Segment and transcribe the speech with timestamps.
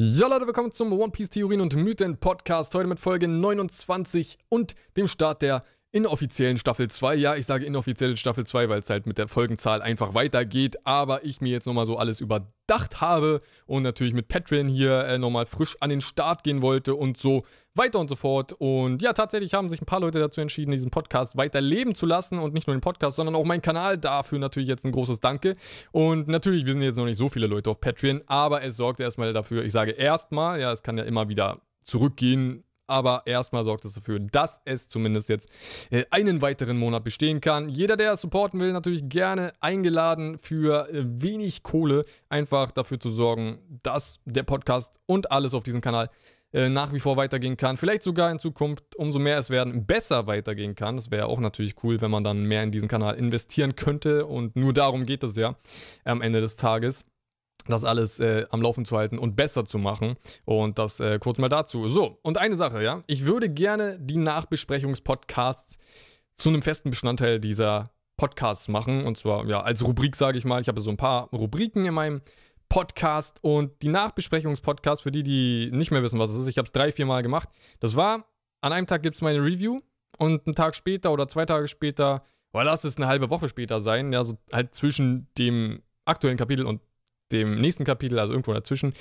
[0.00, 2.72] Ja, Leute, willkommen zum One Piece Theorien und Mythen Podcast.
[2.76, 7.14] Heute mit Folge 29 und dem Start der inoffiziellen Staffel 2.
[7.14, 10.76] Ja, ich sage inoffizielle Staffel 2, weil es halt mit der Folgenzahl einfach weitergeht.
[10.84, 15.18] Aber ich mir jetzt nochmal so alles überdacht habe und natürlich mit Patreon hier äh,
[15.18, 17.44] nochmal frisch an den Start gehen wollte und so
[17.74, 18.52] weiter und so fort.
[18.52, 22.38] Und ja, tatsächlich haben sich ein paar Leute dazu entschieden, diesen Podcast weiterleben zu lassen
[22.38, 23.96] und nicht nur den Podcast, sondern auch meinen Kanal.
[23.96, 25.56] Dafür natürlich jetzt ein großes Danke.
[25.92, 29.00] Und natürlich, wir sind jetzt noch nicht so viele Leute auf Patreon, aber es sorgt
[29.00, 33.84] erstmal dafür, ich sage erstmal, ja, es kann ja immer wieder zurückgehen aber erstmal sorgt
[33.84, 35.48] es dafür, dass es zumindest jetzt
[35.90, 37.68] äh, einen weiteren Monat bestehen kann.
[37.68, 43.58] Jeder, der supporten will, natürlich gerne eingeladen für äh, wenig Kohle, einfach dafür zu sorgen,
[43.82, 46.10] dass der Podcast und alles auf diesem Kanal
[46.52, 47.76] äh, nach wie vor weitergehen kann.
[47.76, 50.96] Vielleicht sogar in Zukunft, umso mehr es werden, besser weitergehen kann.
[50.96, 54.24] Das wäre auch natürlich cool, wenn man dann mehr in diesen Kanal investieren könnte.
[54.24, 55.56] Und nur darum geht es ja
[56.04, 57.04] am Ende des Tages
[57.66, 60.16] das alles äh, am Laufen zu halten und besser zu machen.
[60.44, 61.88] Und das äh, kurz mal dazu.
[61.88, 63.02] So, und eine Sache, ja.
[63.06, 65.78] Ich würde gerne die Nachbesprechungspodcasts
[66.36, 67.84] zu einem festen Bestandteil dieser
[68.16, 69.04] Podcasts machen.
[69.04, 70.60] Und zwar, ja, als Rubrik, sage ich mal.
[70.60, 72.22] Ich habe so ein paar Rubriken in meinem
[72.68, 76.46] Podcast und die Nachbesprechungspodcasts, für die, die nicht mehr wissen, was es ist.
[76.48, 77.48] Ich habe es drei, vier Mal gemacht.
[77.80, 78.26] Das war,
[78.60, 79.80] an einem Tag gibt es meine Review
[80.18, 83.80] und einen Tag später oder zwei Tage später, oder lass es eine halbe Woche später
[83.80, 86.80] sein, ja, so halt zwischen dem aktuellen Kapitel und
[87.32, 88.92] dem nächsten Kapitel, also irgendwo dazwischen,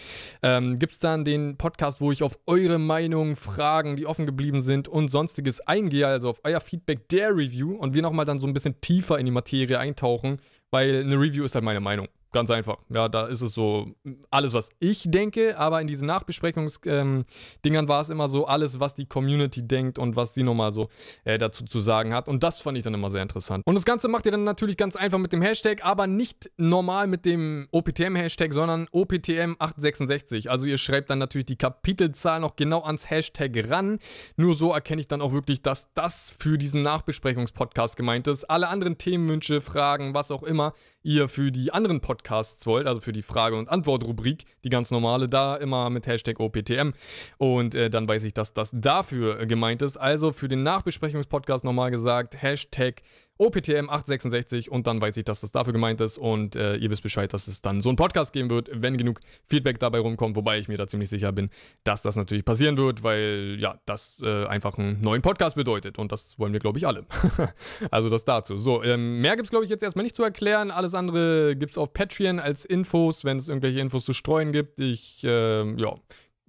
[0.44, 4.62] ähm, gibt es dann den Podcast, wo ich auf eure Meinung, Fragen, die offen geblieben
[4.62, 8.48] sind und sonstiges eingehe, also auf euer Feedback der Review und wir nochmal dann so
[8.48, 10.40] ein bisschen tiefer in die Materie eintauchen,
[10.72, 12.08] weil eine Review ist halt meine Meinung.
[12.38, 12.78] Ganz einfach.
[12.90, 13.96] Ja, da ist es so
[14.30, 17.26] alles, was ich denke, aber in diesen Nachbesprechungsdingern
[17.64, 20.88] ähm, war es immer so alles, was die Community denkt und was sie nochmal so
[21.24, 22.28] äh, dazu zu sagen hat.
[22.28, 23.64] Und das fand ich dann immer sehr interessant.
[23.66, 27.08] Und das Ganze macht ihr dann natürlich ganz einfach mit dem Hashtag, aber nicht normal
[27.08, 30.48] mit dem OPTM-Hashtag, sondern OPTM866.
[30.48, 33.98] Also ihr schreibt dann natürlich die Kapitelzahl noch genau ans Hashtag ran.
[34.36, 38.44] Nur so erkenne ich dann auch wirklich, dass das für diesen Nachbesprechungspodcast gemeint ist.
[38.44, 40.76] Alle anderen Themenwünsche, Fragen, was auch immer,
[41.08, 45.30] ihr für die anderen Podcasts wollt, also für die Frage- und Antwort-Rubrik, die ganz normale,
[45.30, 46.92] da immer mit Hashtag OPTM.
[47.38, 49.96] Und äh, dann weiß ich, dass das dafür gemeint ist.
[49.96, 53.02] Also für den Nachbesprechungspodcast nochmal gesagt, Hashtag
[53.40, 57.34] 866 und dann weiß ich, dass das dafür gemeint ist und äh, ihr wisst Bescheid,
[57.34, 60.68] dass es dann so einen Podcast geben wird, wenn genug Feedback dabei rumkommt, wobei ich
[60.68, 61.50] mir da ziemlich sicher bin,
[61.84, 66.12] dass das natürlich passieren wird, weil ja, das äh, einfach einen neuen Podcast bedeutet und
[66.12, 67.06] das wollen wir, glaube ich, alle.
[67.92, 68.58] also das dazu.
[68.58, 70.72] So, ähm, mehr gibt es, glaube ich, jetzt erstmal nicht zu erklären.
[70.72, 74.80] Alles andere gibt es auf Patreon als Infos, wenn es irgendwelche Infos zu streuen gibt.
[74.80, 75.96] Ich, äh, ja,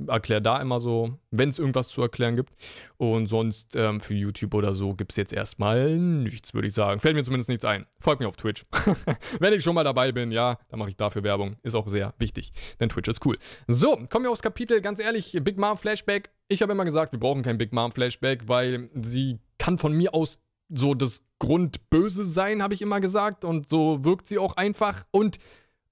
[0.07, 2.55] erkläre da immer so, wenn es irgendwas zu erklären gibt.
[2.97, 7.01] Und sonst ähm, für YouTube oder so gibt es jetzt erstmal nichts, würde ich sagen.
[7.01, 7.87] Fällt mir zumindest nichts ein.
[8.01, 8.65] Folgt mir auf Twitch.
[9.41, 11.57] wenn ich schon mal dabei bin, ja, dann mache ich dafür Werbung.
[11.63, 13.39] Ist auch sehr wichtig, denn Twitch ist cool.
[13.67, 14.81] So, kommen wir aufs Kapitel.
[14.81, 16.31] Ganz ehrlich, Big Mom Flashback.
[16.49, 20.15] Ich habe immer gesagt, wir brauchen kein Big Mom Flashback, weil sie kann von mir
[20.15, 23.45] aus so das Grundböse sein, habe ich immer gesagt.
[23.45, 25.05] Und so wirkt sie auch einfach.
[25.11, 25.39] Und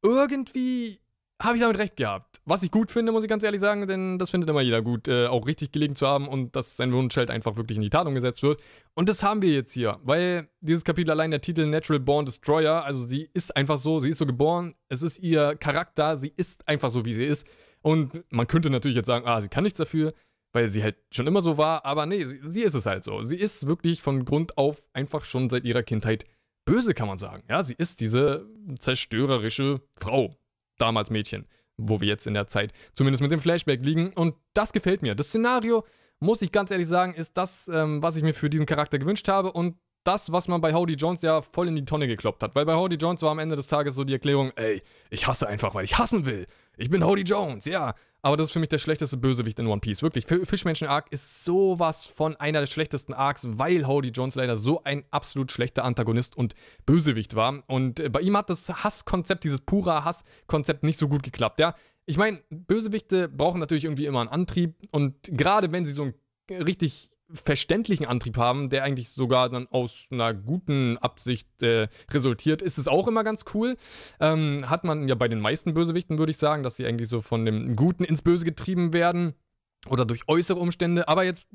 [0.03, 1.00] irgendwie
[1.43, 2.41] habe ich damit recht gehabt.
[2.47, 5.09] Was ich gut finde, muss ich ganz ehrlich sagen, denn das findet immer jeder gut,
[5.09, 8.07] äh, auch richtig gelegen zu haben und dass sein Wunschheld einfach wirklich in die Tat
[8.07, 8.61] umgesetzt wird.
[8.95, 12.85] Und das haben wir jetzt hier, weil dieses Kapitel allein der Titel Natural Born Destroyer,
[12.85, 16.67] also sie ist einfach so, sie ist so geboren, es ist ihr Charakter, sie ist
[16.69, 17.47] einfach so, wie sie ist.
[17.83, 20.15] Und man könnte natürlich jetzt sagen, ah, sie kann nichts dafür,
[20.55, 23.25] weil sie halt schon immer so war, aber nee, sie, sie ist es halt so.
[23.25, 26.25] Sie ist wirklich von Grund auf einfach schon seit ihrer Kindheit
[26.65, 27.45] böse, kann man sagen.
[27.51, 28.49] Ja, sie ist diese
[28.79, 30.35] zerstörerische Frau
[30.78, 34.12] damals Mädchen, wo wir jetzt in der Zeit zumindest mit dem Flashback liegen.
[34.12, 35.14] Und das gefällt mir.
[35.14, 35.84] Das Szenario,
[36.20, 39.28] muss ich ganz ehrlich sagen, ist das, ähm, was ich mir für diesen Charakter gewünscht
[39.28, 39.53] habe.
[39.53, 39.76] Und
[40.06, 42.54] das, was man bei Howdy Jones ja voll in die Tonne gekloppt hat.
[42.54, 45.48] Weil bei Howdy Jones war am Ende des Tages so die Erklärung, ey, ich hasse
[45.48, 46.47] einfach, weil ich hassen will.
[46.76, 47.94] Ich bin Howdy Jones, ja.
[48.26, 50.03] Aber das ist für mich der schlechteste Bösewicht in One Piece.
[50.03, 55.04] Wirklich, Fischmenschen-Arc ist sowas von einer der schlechtesten Arcs, weil Howdy Jones leider so ein
[55.12, 56.56] absolut schlechter Antagonist und
[56.87, 57.62] Bösewicht war.
[57.69, 61.76] Und äh, bei ihm hat das Hasskonzept, dieses pure Hasskonzept nicht so gut geklappt, ja.
[62.04, 66.14] Ich meine, Bösewichte brauchen natürlich irgendwie immer einen Antrieb und gerade wenn sie so ein
[66.50, 72.78] richtig verständlichen Antrieb haben, der eigentlich sogar dann aus einer guten Absicht äh, resultiert, ist
[72.78, 73.76] es auch immer ganz cool.
[74.20, 77.20] Ähm, hat man ja bei den meisten Bösewichten, würde ich sagen, dass sie eigentlich so
[77.20, 79.34] von dem Guten ins Böse getrieben werden
[79.88, 81.08] oder durch äußere Umstände.
[81.08, 81.46] Aber jetzt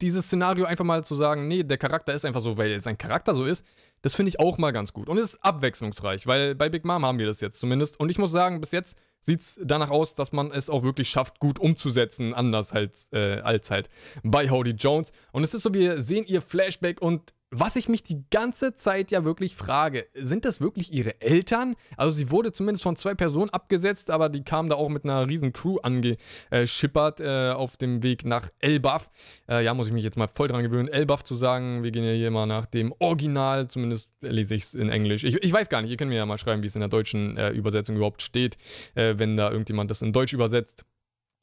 [0.00, 3.34] dieses Szenario einfach mal zu sagen, nee, der Charakter ist einfach so, weil sein Charakter
[3.34, 3.64] so ist,
[4.02, 5.08] das finde ich auch mal ganz gut.
[5.08, 7.98] Und es ist abwechslungsreich, weil bei Big Mom haben wir das jetzt zumindest.
[7.98, 11.08] Und ich muss sagen, bis jetzt sieht es danach aus, dass man es auch wirklich
[11.08, 13.88] schafft, gut umzusetzen, anders halt, äh, als halt
[14.22, 15.12] bei Howdy Jones.
[15.32, 19.10] Und es ist so, wir sehen ihr Flashback und was ich mich die ganze Zeit
[19.10, 21.76] ja wirklich frage, sind das wirklich ihre Eltern?
[21.96, 25.26] Also sie wurde zumindest von zwei Personen abgesetzt, aber die kamen da auch mit einer
[25.28, 29.08] riesen Crew angeschippert äh, auf dem Weg nach Elbaf.
[29.48, 31.82] Äh, ja, muss ich mich jetzt mal voll dran gewöhnen, Elbaf zu sagen.
[31.84, 35.24] Wir gehen ja hier mal nach dem Original, zumindest lese ich es in Englisch.
[35.24, 36.90] Ich, ich, weiß gar nicht, ihr könnt mir ja mal schreiben, wie es in der
[36.90, 38.58] deutschen äh, Übersetzung überhaupt steht,
[38.94, 40.84] äh, wenn da irgendjemand das in Deutsch übersetzt.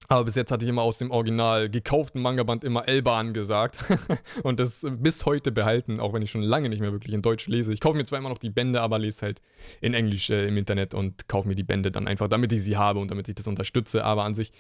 [0.07, 3.79] Aber bis jetzt hatte ich immer aus dem original gekauften Manga-Band immer Elban gesagt.
[4.43, 7.47] und das bis heute behalten, auch wenn ich schon lange nicht mehr wirklich in Deutsch
[7.47, 7.73] lese.
[7.73, 9.41] Ich kaufe mir zwar immer noch die Bände, aber lese halt
[9.81, 12.77] in Englisch äh, im Internet und kaufe mir die Bände dann einfach, damit ich sie
[12.77, 14.03] habe und damit ich das unterstütze.
[14.03, 14.51] Aber an sich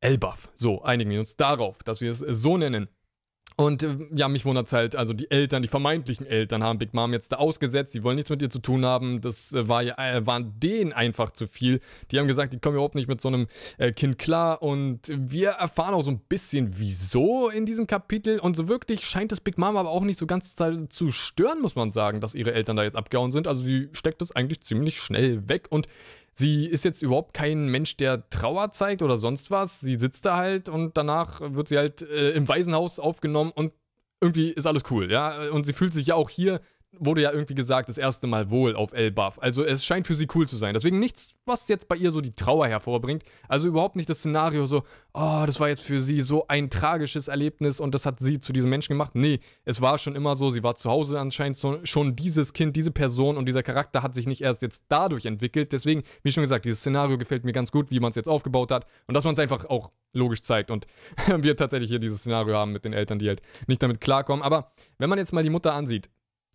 [0.00, 0.50] Elbaf.
[0.56, 2.88] So, einigen wir uns darauf, dass wir es so nennen.
[3.56, 6.92] Und äh, ja, mich wundert es halt, also die Eltern, die vermeintlichen Eltern haben Big
[6.92, 9.80] Mom jetzt da ausgesetzt, die wollen nichts mit ihr zu tun haben, das äh, war
[9.82, 11.78] ja, äh, waren denen einfach zu viel.
[12.10, 13.46] Die haben gesagt, die kommen überhaupt nicht mit so einem
[13.78, 14.60] äh, Kind klar.
[14.60, 18.40] Und wir erfahren auch so ein bisschen wieso in diesem Kapitel.
[18.40, 20.56] Und so wirklich scheint es Big Mom aber auch nicht so ganz
[20.88, 23.46] zu stören, muss man sagen, dass ihre Eltern da jetzt abgehauen sind.
[23.46, 25.68] Also sie steckt das eigentlich ziemlich schnell weg.
[25.70, 25.86] Und
[26.34, 29.80] Sie ist jetzt überhaupt kein Mensch, der Trauer zeigt oder sonst was.
[29.80, 33.72] Sie sitzt da halt und danach wird sie halt äh, im Waisenhaus aufgenommen und
[34.20, 35.50] irgendwie ist alles cool, ja.
[35.50, 36.58] Und sie fühlt sich ja auch hier
[36.98, 39.38] wurde ja irgendwie gesagt, das erste Mal wohl auf Elbaf.
[39.40, 40.74] Also es scheint für sie cool zu sein.
[40.74, 43.22] Deswegen nichts, was jetzt bei ihr so die Trauer hervorbringt.
[43.48, 44.82] Also überhaupt nicht das Szenario so,
[45.12, 48.52] oh, das war jetzt für sie so ein tragisches Erlebnis und das hat sie zu
[48.52, 49.12] diesem Menschen gemacht.
[49.14, 52.76] Nee, es war schon immer so, sie war zu Hause anscheinend so, schon dieses Kind,
[52.76, 55.72] diese Person und dieser Charakter hat sich nicht erst jetzt dadurch entwickelt.
[55.72, 58.70] Deswegen, wie schon gesagt, dieses Szenario gefällt mir ganz gut, wie man es jetzt aufgebaut
[58.70, 60.86] hat und dass man es einfach auch logisch zeigt und
[61.36, 64.42] wir tatsächlich hier dieses Szenario haben mit den Eltern, die halt nicht damit klarkommen.
[64.42, 66.08] Aber wenn man jetzt mal die Mutter ansieht,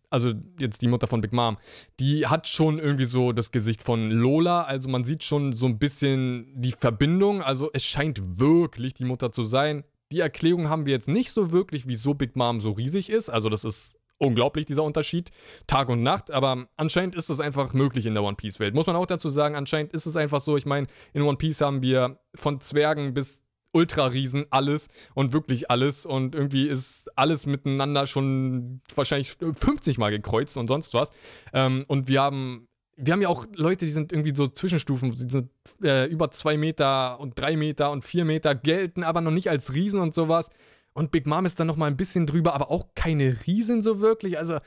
[0.09, 1.57] also jetzt die Mutter von Big Mom,
[1.99, 4.63] die hat schon irgendwie so das Gesicht von Lola.
[4.63, 7.41] Also man sieht schon so ein bisschen die Verbindung.
[7.41, 9.83] Also es scheint wirklich die Mutter zu sein.
[10.11, 13.29] Die Erklärung haben wir jetzt nicht so wirklich, wieso Big Mom so riesig ist.
[13.29, 15.31] Also das ist unglaublich, dieser Unterschied.
[15.67, 16.31] Tag und Nacht.
[16.31, 18.73] Aber anscheinend ist das einfach möglich in der One Piece-Welt.
[18.73, 20.57] Muss man auch dazu sagen, anscheinend ist es einfach so.
[20.57, 26.05] Ich meine, in One Piece haben wir von Zwergen bis Ultra-Riesen alles und wirklich alles
[26.05, 31.11] und irgendwie ist alles miteinander schon wahrscheinlich 50 Mal gekreuzt und sonst was.
[31.53, 32.67] Ähm, und wir haben,
[32.97, 35.49] wir haben ja auch Leute, die sind irgendwie so Zwischenstufen, die sind
[35.83, 39.73] äh, über zwei Meter und drei Meter und vier Meter, gelten aber noch nicht als
[39.73, 40.49] Riesen und sowas.
[40.93, 44.37] Und Big Mom ist dann nochmal ein bisschen drüber, aber auch keine Riesen so wirklich.
[44.37, 44.57] Also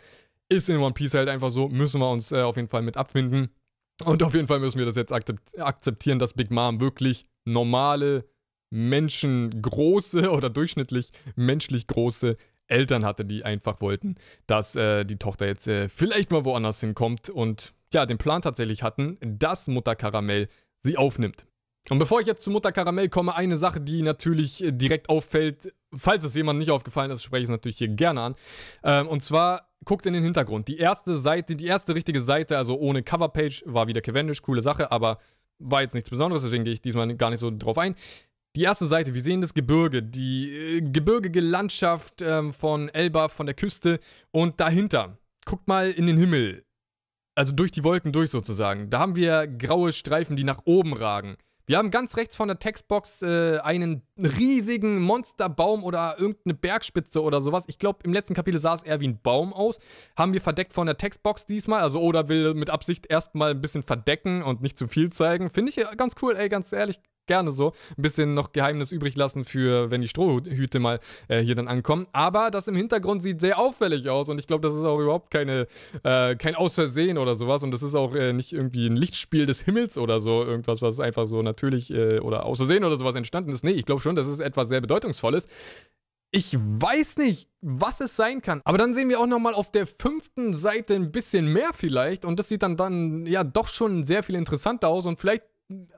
[0.49, 2.97] ist in One Piece halt einfach so, müssen wir uns äh, auf jeden Fall mit
[2.97, 3.51] abfinden.
[4.05, 8.25] Und auf jeden Fall müssen wir das jetzt akzeptieren, dass Big Mom wirklich normale
[8.73, 12.37] menschengroße oder durchschnittlich menschlich große
[12.67, 14.17] Eltern hatte, die einfach wollten,
[14.47, 18.83] dass äh, die Tochter jetzt äh, vielleicht mal woanders hinkommt und ja, den Plan tatsächlich
[18.83, 20.49] hatten, dass Mutter Karamell
[20.81, 21.45] sie aufnimmt.
[21.91, 25.75] Und bevor ich jetzt zu Mutter Karamell komme, eine Sache, die natürlich äh, direkt auffällt,
[25.95, 28.35] falls es jemandem nicht aufgefallen ist, spreche ich es natürlich hier gerne an.
[28.85, 30.69] Ähm, und zwar guckt in den Hintergrund.
[30.69, 34.93] Die erste Seite, die erste richtige Seite, also ohne Coverpage, war wieder Cavendish, coole Sache,
[34.93, 35.19] aber
[35.59, 37.95] war jetzt nichts Besonderes, deswegen gehe ich diesmal gar nicht so drauf ein.
[38.55, 43.47] Die erste Seite, wir sehen das Gebirge, die äh, gebirgige Landschaft ähm, von Elba, von
[43.47, 43.99] der Küste
[44.31, 45.17] und dahinter.
[45.47, 46.63] Guckt mal in den Himmel.
[47.35, 48.91] Also durch die Wolken durch sozusagen.
[48.91, 51.37] Da haben wir graue Streifen, die nach oben ragen.
[51.65, 57.41] Wir haben ganz rechts von der Textbox äh, einen riesigen Monsterbaum oder irgendeine Bergspitze oder
[57.41, 57.65] sowas.
[57.69, 59.79] Ich glaube, im letzten Kapitel sah es eher wie ein Baum aus.
[60.15, 61.81] Haben wir verdeckt von der Textbox diesmal.
[61.81, 65.49] Also Oda will mit Absicht erstmal ein bisschen verdecken und nicht zu viel zeigen.
[65.49, 67.73] Finde ich ganz cool, ey, ganz ehrlich gerne so.
[67.97, 72.07] Ein bisschen noch Geheimnis übrig lassen für, wenn die Strohhüte mal äh, hier dann ankommen.
[72.13, 75.31] Aber das im Hintergrund sieht sehr auffällig aus und ich glaube, das ist auch überhaupt
[75.31, 75.67] keine,
[76.03, 79.61] äh, kein Ausversehen oder sowas und das ist auch äh, nicht irgendwie ein Lichtspiel des
[79.61, 83.65] Himmels oder so, irgendwas, was einfach so natürlich äh, oder Außersehen oder sowas entstanden ist.
[83.65, 85.47] Nee, ich glaube schon, das ist etwas sehr Bedeutungsvolles.
[86.35, 88.63] Ich weiß nicht, was es sein kann.
[88.65, 92.25] Aber dann sehen wir auch nochmal auf der fünften Seite ein bisschen mehr vielleicht.
[92.25, 95.05] Und das sieht dann, dann ja doch schon sehr viel interessanter aus.
[95.05, 95.45] Und vielleicht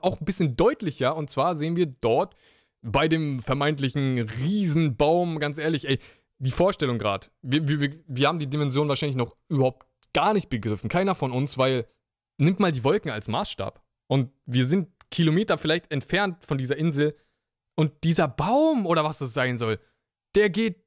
[0.01, 1.15] auch ein bisschen deutlicher.
[1.15, 2.35] Und zwar sehen wir dort
[2.81, 5.99] bei dem vermeintlichen Riesenbaum, ganz ehrlich, ey,
[6.37, 7.27] die Vorstellung gerade.
[7.41, 10.89] Wir, wir, wir haben die Dimension wahrscheinlich noch überhaupt gar nicht begriffen.
[10.89, 11.87] Keiner von uns, weil
[12.37, 13.81] nimmt mal die Wolken als Maßstab.
[14.07, 17.15] Und wir sind Kilometer vielleicht entfernt von dieser Insel.
[17.75, 19.79] Und dieser Baum oder was das sein soll,
[20.35, 20.83] der geht,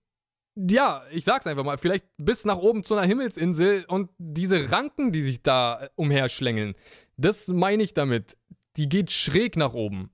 [0.54, 5.12] ja, ich sag's einfach mal, vielleicht bis nach oben zu einer Himmelsinsel und diese Ranken,
[5.12, 6.74] die sich da umherschlängeln,
[7.16, 8.36] das meine ich damit
[8.78, 10.10] die geht schräg nach oben.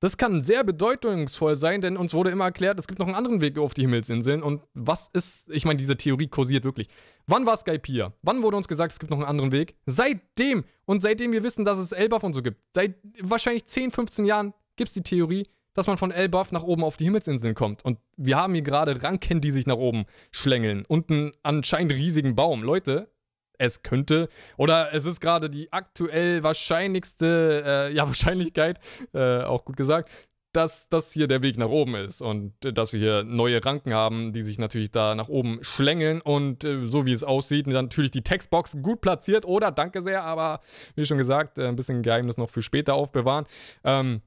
[0.00, 3.40] Das kann sehr bedeutungsvoll sein, denn uns wurde immer erklärt, es gibt noch einen anderen
[3.40, 4.44] Weg auf die Himmelsinseln.
[4.44, 6.88] Und was ist, ich meine, diese Theorie kursiert wirklich.
[7.26, 8.12] Wann war Skype hier?
[8.22, 9.74] Wann wurde uns gesagt, es gibt noch einen anderen Weg?
[9.86, 14.24] Seitdem und seitdem wir wissen, dass es Elbaf und so gibt, seit wahrscheinlich 10, 15
[14.24, 17.84] Jahren gibt es die Theorie, dass man von Elbaf nach oben auf die Himmelsinseln kommt.
[17.84, 20.84] Und wir haben hier gerade Ranken, die sich nach oben schlängeln.
[20.86, 22.62] Und einen anscheinend riesigen Baum.
[22.62, 23.10] Leute,
[23.58, 28.78] es könnte, oder es ist gerade die aktuell wahrscheinlichste, äh, ja, Wahrscheinlichkeit,
[29.12, 30.10] äh, auch gut gesagt,
[30.52, 33.92] dass das hier der Weg nach oben ist und äh, dass wir hier neue Ranken
[33.92, 38.10] haben, die sich natürlich da nach oben schlängeln und äh, so wie es aussieht, natürlich
[38.10, 39.44] die Textbox gut platziert.
[39.44, 40.60] Oder danke sehr, aber
[40.96, 43.44] wie schon gesagt, äh, ein bisschen Geheimnis noch für später aufbewahren.
[43.84, 44.22] Ähm,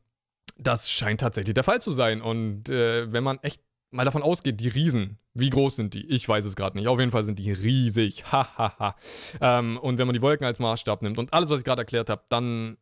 [0.58, 2.22] das scheint tatsächlich der Fall zu sein.
[2.22, 6.06] Und äh, wenn man echt mal davon ausgeht, die Riesen, wie groß sind die?
[6.08, 6.88] Ich weiß es gerade nicht.
[6.88, 8.26] Auf jeden Fall sind die riesig.
[8.32, 8.96] Hahaha.
[9.40, 12.10] ähm, und wenn man die Wolken als Maßstab nimmt und alles, was ich gerade erklärt
[12.10, 12.78] habe, dann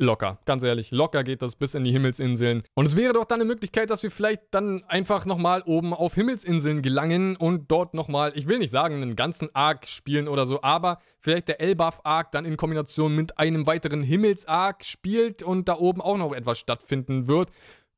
[0.00, 0.38] locker.
[0.46, 2.62] Ganz ehrlich, locker geht das bis in die Himmelsinseln.
[2.74, 6.14] Und es wäre doch dann eine Möglichkeit, dass wir vielleicht dann einfach nochmal oben auf
[6.14, 10.62] Himmelsinseln gelangen und dort nochmal, ich will nicht sagen, einen ganzen Arc spielen oder so,
[10.62, 16.00] aber vielleicht der Elbaf-Arc dann in Kombination mit einem weiteren Himmels-Arc spielt und da oben
[16.00, 17.50] auch noch etwas stattfinden wird.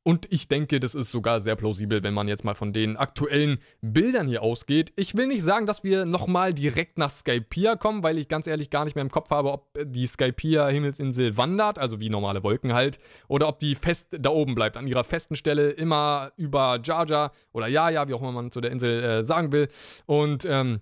[0.05, 3.59] Und ich denke, das ist sogar sehr plausibel, wenn man jetzt mal von den aktuellen
[3.83, 4.93] Bildern hier ausgeht.
[4.97, 8.71] Ich will nicht sagen, dass wir nochmal direkt nach Skypiea kommen, weil ich ganz ehrlich
[8.71, 12.73] gar nicht mehr im Kopf habe, ob die Skypiea Himmelsinsel wandert, also wie normale Wolken
[12.73, 17.31] halt, oder ob die fest da oben bleibt, an ihrer festen Stelle, immer über Jaja
[17.53, 19.69] oder Jaja, wie auch immer man zu der Insel äh, sagen will.
[20.07, 20.81] Und ähm,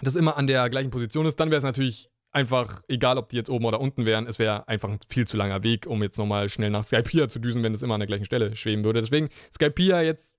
[0.00, 3.36] das immer an der gleichen Position ist, dann wäre es natürlich einfach, egal ob die
[3.36, 6.18] jetzt oben oder unten wären, es wäre einfach ein viel zu langer Weg, um jetzt
[6.18, 9.00] nochmal schnell nach Skypiea zu düsen, wenn es immer an der gleichen Stelle schweben würde.
[9.00, 10.34] Deswegen Skypiea jetzt,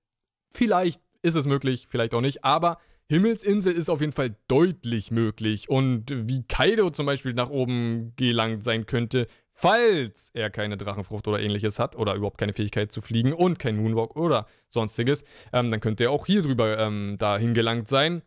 [0.53, 5.69] vielleicht ist es möglich, vielleicht auch nicht, aber Himmelsinsel ist auf jeden Fall deutlich möglich.
[5.69, 11.39] Und wie Kaido zum Beispiel nach oben gelangt sein könnte, falls er keine Drachenfrucht oder
[11.39, 15.79] ähnliches hat oder überhaupt keine Fähigkeit zu fliegen und kein Moonwalk oder sonstiges, ähm, dann
[15.79, 18.23] könnte er auch hier drüber ähm, dahin gelangt sein.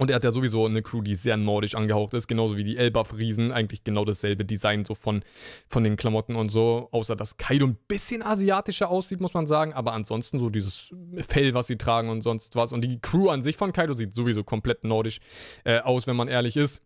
[0.00, 2.78] Und er hat ja sowieso eine Crew, die sehr nordisch angehaucht ist, genauso wie die
[2.78, 3.52] Elbaf-Riesen.
[3.52, 5.22] Eigentlich genau dasselbe Design so von,
[5.68, 6.88] von den Klamotten und so.
[6.90, 9.74] Außer dass Kaido ein bisschen asiatischer aussieht, muss man sagen.
[9.74, 12.72] Aber ansonsten so dieses Fell, was sie tragen und sonst was.
[12.72, 15.20] Und die Crew an sich von Kaido sieht sowieso komplett nordisch
[15.64, 16.80] äh, aus, wenn man ehrlich ist.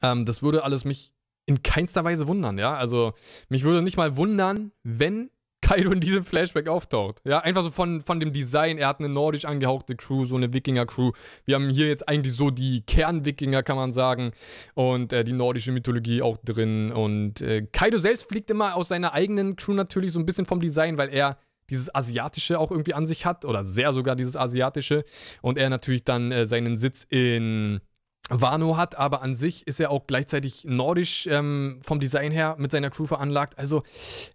[0.00, 1.12] Ähm, das würde alles mich
[1.44, 2.74] in keinster Weise wundern, ja.
[2.74, 3.12] Also
[3.50, 5.28] mich würde nicht mal wundern, wenn
[5.68, 7.20] Kaido in diesem Flashback auftaucht.
[7.24, 8.78] Ja, einfach so von, von dem Design.
[8.78, 11.12] Er hat eine nordisch angehauchte Crew, so eine Wikinger-Crew.
[11.44, 14.32] Wir haben hier jetzt eigentlich so die Kern-Wikinger, kann man sagen.
[14.74, 16.90] Und äh, die nordische Mythologie auch drin.
[16.90, 20.60] Und äh, Kaido selbst fliegt immer aus seiner eigenen Crew natürlich so ein bisschen vom
[20.60, 23.44] Design, weil er dieses Asiatische auch irgendwie an sich hat.
[23.44, 25.04] Oder sehr sogar dieses Asiatische.
[25.42, 27.80] Und er natürlich dann äh, seinen Sitz in
[28.28, 32.70] Wano hat, aber an sich ist er auch gleichzeitig nordisch ähm, vom Design her mit
[32.70, 33.58] seiner Crew veranlagt.
[33.58, 33.82] Also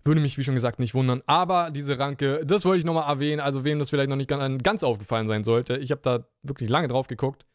[0.04, 1.22] würde mich, wie schon gesagt, nicht wundern.
[1.28, 3.40] Aber diese Ranke, das wollte ich nochmal erwähnen.
[3.40, 5.78] Also wem das vielleicht noch nicht ganz, aufgefallen sein sollte.
[5.78, 7.46] Ich habe da wirklich lange drauf geguckt.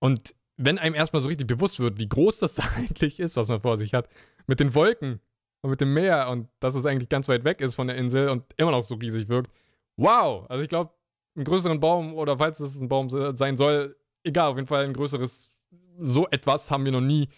[0.00, 3.48] Und wenn einem erstmal so richtig bewusst wird, wie groß das da eigentlich ist, was
[3.48, 4.08] man vor sich hat,
[4.46, 5.20] mit den Wolken
[5.62, 8.28] und mit dem Meer und dass es eigentlich ganz weit weg ist von der Insel
[8.28, 9.50] und immer noch so riesig wirkt.
[9.96, 10.46] Wow!
[10.48, 10.92] Also ich glaube,
[11.34, 14.92] einen größeren Baum oder falls es ein Baum sein soll, egal, auf jeden Fall ein
[14.92, 15.51] größeres
[15.98, 17.28] so etwas haben wir noch nie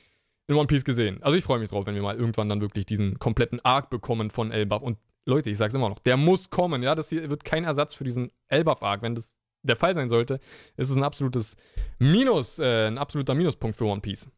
[0.47, 1.23] in One Piece gesehen.
[1.23, 4.31] Also ich freue mich drauf, wenn wir mal irgendwann dann wirklich diesen kompletten Arc bekommen
[4.31, 4.83] von Elbaf.
[4.83, 6.95] Und Leute, ich sag's immer noch, der muss kommen, ja.
[6.95, 9.03] Das hier wird kein Ersatz für diesen Elbaf-Arc.
[9.03, 10.41] Wenn das der Fall sein sollte,
[10.77, 11.57] ist es ein absolutes
[11.99, 14.29] Minus, äh, ein absoluter Minuspunkt für One Piece.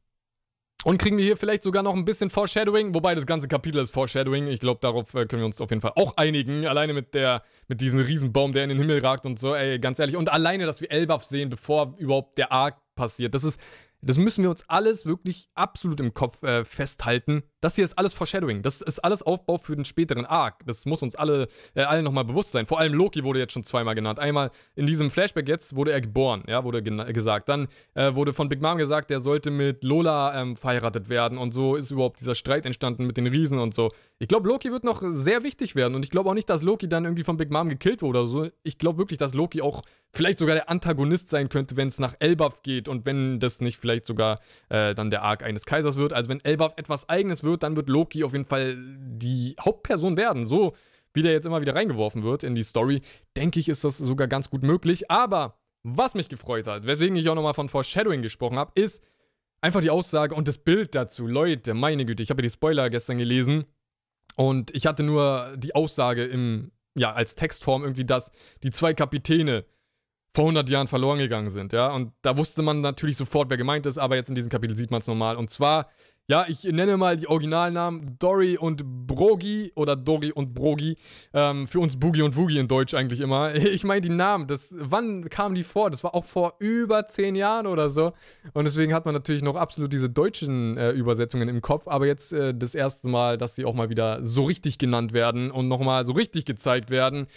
[0.85, 3.93] Und kriegen wir hier vielleicht sogar noch ein bisschen Foreshadowing, wobei das ganze Kapitel ist
[3.93, 4.47] Foreshadowing.
[4.47, 6.65] Ich glaube, darauf äh, können wir uns auf jeden Fall auch einigen.
[6.67, 9.99] Alleine mit der, mit diesem Riesenbaum, der in den Himmel ragt und so, ey, ganz
[9.99, 10.15] ehrlich.
[10.17, 13.35] Und alleine, dass wir Elbaf sehen, bevor überhaupt der Arc passiert.
[13.35, 13.59] Das ist,
[14.07, 17.43] das müssen wir uns alles wirklich absolut im Kopf äh, festhalten.
[17.61, 18.63] Das hier ist alles Foreshadowing.
[18.63, 20.65] Das ist alles Aufbau für den späteren Arc.
[20.67, 22.67] Das muss uns alle, äh, allen nochmal bewusst sein.
[22.67, 24.19] Vor allem Loki wurde jetzt schon zweimal genannt.
[24.19, 27.49] Einmal in diesem Flashback jetzt wurde er geboren, ja, wurde gesagt.
[27.49, 31.39] Dann äh, wurde von Big Mom gesagt, er sollte mit Lola ähm, verheiratet werden.
[31.39, 33.91] Und so ist überhaupt dieser Streit entstanden mit den Riesen und so.
[34.19, 35.95] Ich glaube, Loki wird noch sehr wichtig werden.
[35.95, 38.27] Und ich glaube auch nicht, dass Loki dann irgendwie von Big Mom gekillt wurde oder
[38.27, 38.49] so.
[38.63, 39.83] Ich glaube wirklich, dass Loki auch
[40.15, 43.77] vielleicht sogar der Antagonist sein könnte, wenn es nach Elbaf geht und wenn das nicht
[43.77, 46.15] vielleicht sogar äh, dann der Arc eines Kaisers wird.
[46.15, 50.47] Also wenn Elbaf etwas eigenes wird, dann wird Loki auf jeden Fall die Hauptperson werden.
[50.47, 50.75] So
[51.13, 53.03] wie der jetzt immer wieder reingeworfen wird in die Story,
[53.37, 55.11] denke ich, ist das sogar ganz gut möglich.
[55.11, 59.03] Aber was mich gefreut hat, weswegen ich auch nochmal von Foreshadowing gesprochen habe, ist
[59.61, 61.27] einfach die Aussage und das Bild dazu.
[61.27, 63.67] Leute, meine Güte, ich habe ja die Spoiler gestern gelesen
[64.37, 68.31] und ich hatte nur die Aussage im, ja, als Textform irgendwie, dass
[68.63, 69.65] die zwei Kapitäne
[70.35, 71.93] vor 100 Jahren verloren gegangen sind, ja.
[71.93, 74.91] Und da wusste man natürlich sofort, wer gemeint ist, aber jetzt in diesem Kapitel sieht
[74.91, 75.37] man es nochmal.
[75.37, 75.89] Und zwar,
[76.29, 80.97] ja, ich nenne mal die Originalnamen Dory und Brogi oder Dory und Brogi.
[81.33, 83.55] Ähm, für uns Boogie und Woogie in Deutsch eigentlich immer.
[83.77, 85.91] Ich meine die Namen, das, wann kamen die vor?
[85.91, 88.13] Das war auch vor über 10 Jahren oder so.
[88.55, 91.87] Und deswegen hat man natürlich noch absolut diese deutschen äh, Übersetzungen im Kopf.
[91.87, 95.51] Aber jetzt äh, das erste Mal, dass sie auch mal wieder so richtig genannt werden
[95.51, 97.29] und nochmal so richtig gezeigt werden.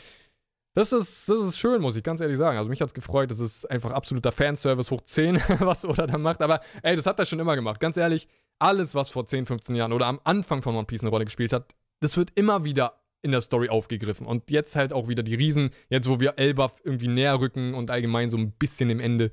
[0.73, 2.57] Das ist, das ist schön, muss ich ganz ehrlich sagen.
[2.57, 3.29] Also mich hat es gefreut.
[3.29, 6.41] Das ist einfach absoluter Fanservice hoch 10, was Oda da macht.
[6.41, 7.79] Aber ey, das hat er schon immer gemacht.
[7.79, 8.27] Ganz ehrlich,
[8.59, 11.53] alles, was vor 10, 15 Jahren oder am Anfang von One Piece eine Rolle gespielt
[11.53, 14.25] hat, das wird immer wieder in der Story aufgegriffen.
[14.25, 17.91] Und jetzt halt auch wieder die Riesen, jetzt wo wir Elbaf irgendwie näher rücken und
[17.91, 19.31] allgemein so ein bisschen im Ende,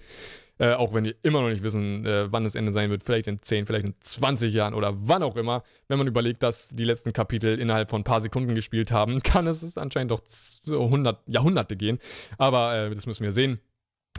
[0.59, 3.29] äh, auch wenn wir immer noch nicht wissen, äh, wann das Ende sein wird, vielleicht
[3.29, 5.63] in 10, vielleicht in 20 Jahren oder wann auch immer.
[5.87, 9.47] Wenn man überlegt, dass die letzten Kapitel innerhalb von ein paar Sekunden gespielt haben, kann
[9.47, 11.99] es anscheinend doch so 100 Jahrhunderte gehen.
[12.39, 13.61] Aber äh, das müssen wir sehen.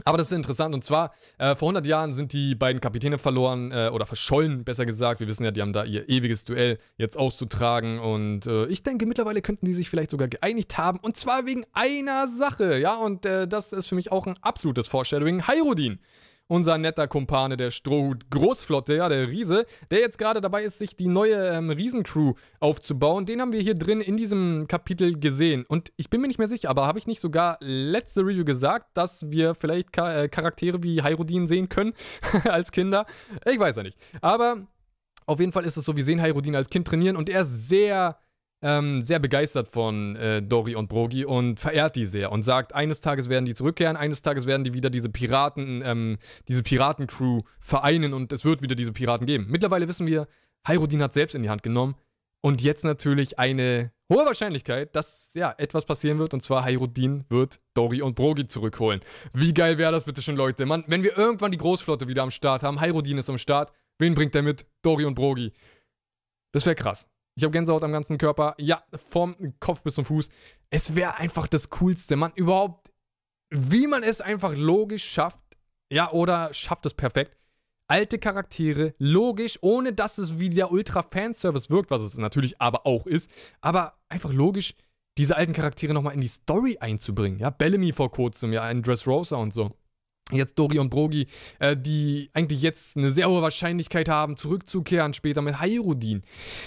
[0.04, 0.74] Aber das ist interessant.
[0.74, 4.86] Und zwar, äh, vor 100 Jahren sind die beiden Kapitäne verloren äh, oder verschollen, besser
[4.86, 5.20] gesagt.
[5.20, 7.98] Wir wissen ja, die haben da ihr ewiges Duell jetzt auszutragen.
[7.98, 10.98] Und äh, ich denke, mittlerweile könnten die sich vielleicht sogar geeinigt haben.
[10.98, 14.88] Und zwar wegen einer Sache, ja, und äh, das ist für mich auch ein absolutes
[14.88, 15.46] Foreshadowing.
[15.46, 15.98] Hyrudin
[16.48, 20.96] unser netter Kumpane der Strohhut Großflotte, ja, der Riese, der jetzt gerade dabei ist, sich
[20.96, 23.26] die neue ähm, Riesencrew aufzubauen.
[23.26, 25.64] Den haben wir hier drin in diesem Kapitel gesehen.
[25.68, 28.96] Und ich bin mir nicht mehr sicher, aber habe ich nicht sogar letzte Review gesagt,
[28.96, 31.92] dass wir vielleicht Ka äh, Charaktere wie Hyrudin sehen können
[32.44, 33.06] als Kinder?
[33.44, 33.98] Ich weiß ja nicht.
[34.22, 34.66] Aber
[35.26, 37.68] auf jeden Fall ist es so, wir sehen Hyrudin als Kind trainieren und er ist
[37.68, 38.18] sehr
[38.62, 43.00] ähm, sehr begeistert von äh, Dori und Brogi und verehrt die sehr und sagt, eines
[43.00, 48.14] Tages werden die zurückkehren, eines Tages werden die wieder diese Piraten, ähm, diese Piratencrew vereinen
[48.14, 49.46] und es wird wieder diese Piraten geben.
[49.48, 50.26] Mittlerweile wissen wir,
[50.66, 51.94] Hyrudin hat selbst in die Hand genommen
[52.40, 57.60] und jetzt natürlich eine hohe Wahrscheinlichkeit, dass ja etwas passieren wird und zwar Hyrudin wird
[57.74, 59.00] Dori und Brogi zurückholen.
[59.32, 60.66] Wie geil wäre das bitte schon, Leute?
[60.66, 64.14] Mann, wenn wir irgendwann die Großflotte wieder am Start haben, Hyrudin ist am Start, wen
[64.14, 64.66] bringt er mit?
[64.82, 65.52] Dori und Brogi.
[66.52, 67.06] Das wäre krass.
[67.38, 68.56] Ich habe Gänsehaut am ganzen Körper.
[68.58, 70.28] Ja, vom Kopf bis zum Fuß.
[70.70, 72.16] Es wäre einfach das Coolste.
[72.16, 72.90] Man überhaupt,
[73.50, 75.38] wie man es einfach logisch schafft.
[75.88, 77.36] Ja, oder schafft es perfekt.
[77.86, 83.06] Alte Charaktere, logisch, ohne dass es wie der Ultra-Fanservice wirkt, was es natürlich aber auch
[83.06, 83.30] ist.
[83.60, 84.74] Aber einfach logisch,
[85.16, 87.38] diese alten Charaktere nochmal in die Story einzubringen.
[87.38, 89.77] Ja, Bellamy vor kurzem, ja, ein Dressrosa und so
[90.32, 91.26] jetzt Dori und Brogi,
[91.58, 96.22] äh, die eigentlich jetzt eine sehr hohe Wahrscheinlichkeit haben, zurückzukehren später mit Hyrudin.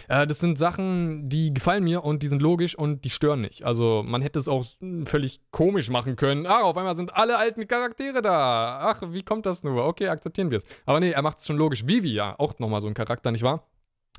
[0.08, 3.64] Äh, das sind Sachen, die gefallen mir und die sind logisch und die stören nicht.
[3.64, 4.66] Also man hätte es auch
[5.06, 6.46] völlig komisch machen können.
[6.48, 8.80] Ach, auf einmal sind alle alten Charaktere da.
[8.82, 9.86] Ach, wie kommt das nur?
[9.86, 10.66] Okay, akzeptieren wir es.
[10.86, 11.86] Aber nee, er macht es schon logisch.
[11.88, 13.68] Vivi ja, auch nochmal so ein Charakter, nicht wahr?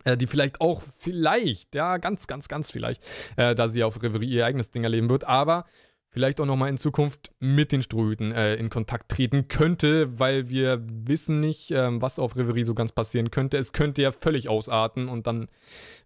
[0.04, 3.02] Äh, die vielleicht auch, vielleicht, ja, ganz, ganz, ganz vielleicht,
[3.36, 5.64] äh, da sie auf Reverie ihr eigenes Ding erleben wird, aber
[6.12, 10.82] vielleicht auch nochmal in Zukunft mit den Strohhüten äh, in Kontakt treten könnte, weil wir
[10.86, 13.56] wissen nicht, ähm, was auf Reverie so ganz passieren könnte.
[13.56, 15.48] Es könnte ja völlig ausarten und dann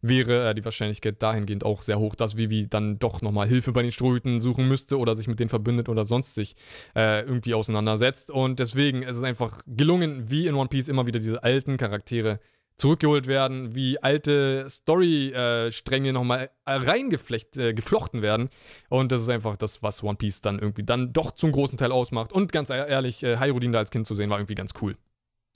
[0.03, 3.83] wäre äh, die Wahrscheinlichkeit dahingehend auch sehr hoch, dass Vivi dann doch nochmal Hilfe bei
[3.83, 6.55] den Strohhüten suchen müsste oder sich mit denen verbindet oder sonst sich
[6.95, 8.31] äh, irgendwie auseinandersetzt.
[8.31, 12.39] Und deswegen ist es einfach gelungen, wie in One Piece immer wieder diese alten Charaktere
[12.77, 18.51] zurückgeholt werden, wie alte Story-Stränge nochmal reingeflecht, äh, geflochten werden.
[18.89, 21.93] Und das ist einfach das, was One Piece dann irgendwie dann doch zum großen Teil
[21.93, 22.33] ausmacht.
[22.33, 24.97] Und ganz ehrlich, äh, da als Kind zu sehen, war irgendwie ganz cool.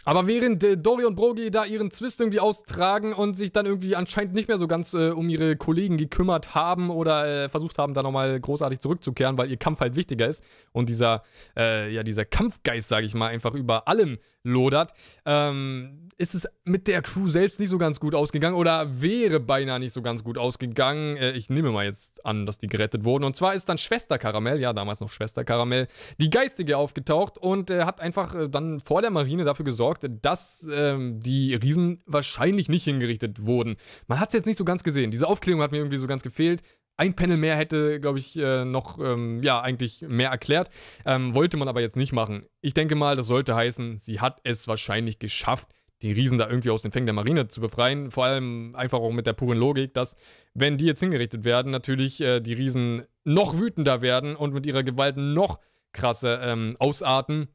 [0.05, 3.97] Aber während äh, Dori und Brogi da ihren Zwist irgendwie austragen und sich dann irgendwie
[3.97, 7.93] anscheinend nicht mehr so ganz äh, um ihre Kollegen gekümmert haben oder äh, versucht haben,
[7.93, 11.23] da nochmal großartig zurückzukehren, weil ihr Kampf halt wichtiger ist und dieser,
[11.57, 14.93] äh, ja, dieser Kampfgeist, sage ich mal, einfach über allem lodert,
[15.25, 19.79] ähm, ist es mit der Crew selbst nicht so ganz gut ausgegangen oder wäre beinahe
[19.79, 21.17] nicht so ganz gut ausgegangen.
[21.17, 23.25] Äh, ich nehme mal jetzt an, dass die gerettet wurden.
[23.25, 27.71] Und zwar ist dann Schwester Karamell, ja, damals noch Schwester Karamell, die Geistige aufgetaucht und
[27.71, 32.69] äh, hat einfach äh, dann vor der Marine dafür gesorgt, dass ähm, die Riesen wahrscheinlich
[32.69, 33.77] nicht hingerichtet wurden.
[34.07, 35.11] Man hat es jetzt nicht so ganz gesehen.
[35.11, 36.63] Diese Aufklärung hat mir irgendwie so ganz gefehlt.
[37.01, 40.69] Ein Panel mehr hätte, glaube ich, äh, noch, ähm, ja, eigentlich mehr erklärt.
[41.07, 42.45] Ähm, wollte man aber jetzt nicht machen.
[42.61, 45.71] Ich denke mal, das sollte heißen, sie hat es wahrscheinlich geschafft,
[46.03, 48.11] die Riesen da irgendwie aus den Fängen der Marine zu befreien.
[48.11, 50.15] Vor allem einfach auch mit der puren Logik, dass,
[50.53, 54.83] wenn die jetzt hingerichtet werden, natürlich äh, die Riesen noch wütender werden und mit ihrer
[54.83, 55.59] Gewalt noch
[55.93, 57.49] krasser ähm, ausarten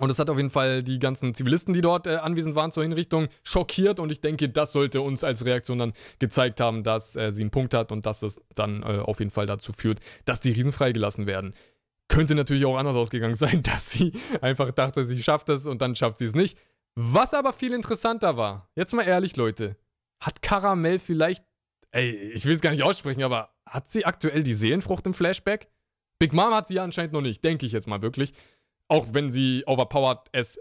[0.00, 2.82] und es hat auf jeden Fall die ganzen Zivilisten, die dort äh, anwesend waren zur
[2.82, 4.00] Hinrichtung, schockiert.
[4.00, 7.52] Und ich denke, das sollte uns als Reaktion dann gezeigt haben, dass äh, sie einen
[7.52, 10.72] Punkt hat und dass es dann äh, auf jeden Fall dazu führt, dass die Riesen
[10.72, 11.54] freigelassen werden.
[12.08, 15.94] Könnte natürlich auch anders ausgegangen sein, dass sie einfach dachte, sie schafft es und dann
[15.94, 16.58] schafft sie es nicht.
[16.96, 19.76] Was aber viel interessanter war, jetzt mal ehrlich, Leute,
[20.20, 21.44] hat Karamell vielleicht,
[21.92, 25.68] ey, ich will es gar nicht aussprechen, aber hat sie aktuell die Seelenfrucht im Flashback?
[26.18, 28.32] Big Mom hat sie ja anscheinend noch nicht, denke ich jetzt mal wirklich.
[28.88, 30.58] Auch wenn sie overpowered as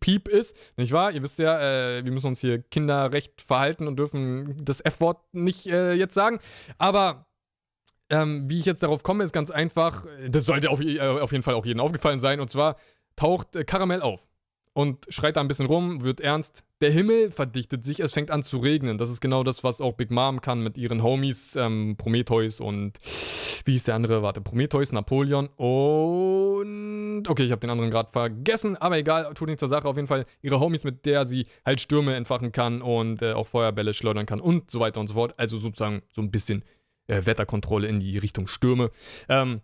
[0.00, 1.10] Piep ist, nicht wahr?
[1.10, 5.66] Ihr wisst ja, äh, wir müssen uns hier kinderrecht verhalten und dürfen das F-Wort nicht
[5.66, 6.38] äh, jetzt sagen.
[6.78, 7.26] Aber
[8.10, 10.06] ähm, wie ich jetzt darauf komme, ist ganz einfach.
[10.28, 12.40] Das sollte auf, äh, auf jeden Fall auch jedem aufgefallen sein.
[12.40, 12.76] Und zwar
[13.16, 14.28] taucht äh, Karamell auf.
[14.74, 16.64] Und schreit da ein bisschen rum, wird ernst.
[16.80, 18.98] Der Himmel verdichtet sich, es fängt an zu regnen.
[18.98, 22.98] Das ist genau das, was auch Big Mom kann mit ihren Homies, ähm, Prometheus und
[23.64, 24.22] wie hieß der andere?
[24.22, 29.60] Warte, Prometheus, Napoleon und okay, ich habe den anderen gerade vergessen, aber egal, tut nichts
[29.60, 29.86] zur Sache.
[29.88, 33.46] Auf jeden Fall ihre Homies, mit der sie halt Stürme entfachen kann und äh, auch
[33.46, 35.34] Feuerbälle schleudern kann und so weiter und so fort.
[35.36, 36.64] Also sozusagen so ein bisschen
[37.06, 38.90] äh, Wetterkontrolle in die Richtung Stürme.
[39.28, 39.60] Ähm,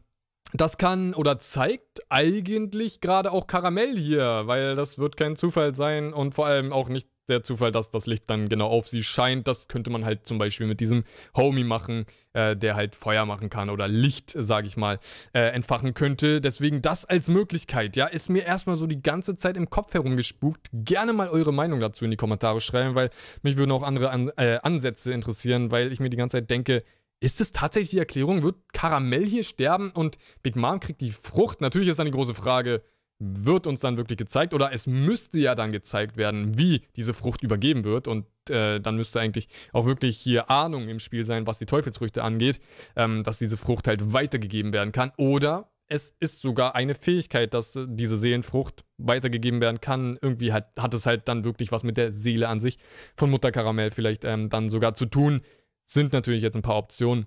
[0.52, 6.12] das kann oder zeigt eigentlich gerade auch Karamell hier, weil das wird kein Zufall sein
[6.12, 9.46] und vor allem auch nicht der Zufall, dass das Licht dann genau auf sie scheint.
[9.46, 11.04] Das könnte man halt zum Beispiel mit diesem
[11.36, 14.98] Homie machen, äh, der halt Feuer machen kann oder Licht, sage ich mal,
[15.34, 16.40] äh, entfachen könnte.
[16.40, 20.68] Deswegen das als Möglichkeit, ja, ist mir erstmal so die ganze Zeit im Kopf herumgespukt.
[20.72, 23.10] Gerne mal eure Meinung dazu in die Kommentare schreiben, weil
[23.42, 26.82] mich würden auch andere An äh, Ansätze interessieren, weil ich mir die ganze Zeit denke,
[27.20, 28.42] ist es tatsächlich die Erklärung?
[28.42, 31.60] Wird Karamell hier sterben und Big Mom kriegt die Frucht?
[31.60, 32.82] Natürlich ist dann die große Frage,
[33.18, 37.42] wird uns dann wirklich gezeigt oder es müsste ja dann gezeigt werden, wie diese Frucht
[37.42, 41.58] übergeben wird und äh, dann müsste eigentlich auch wirklich hier Ahnung im Spiel sein, was
[41.58, 42.60] die Teufelsfrüchte angeht,
[42.94, 47.78] ähm, dass diese Frucht halt weitergegeben werden kann oder es ist sogar eine Fähigkeit, dass
[47.86, 50.18] diese Seelenfrucht weitergegeben werden kann.
[50.20, 52.78] Irgendwie hat, hat es halt dann wirklich was mit der Seele an sich
[53.16, 55.40] von Mutter Karamell vielleicht ähm, dann sogar zu tun
[55.88, 57.26] sind natürlich jetzt ein paar Optionen,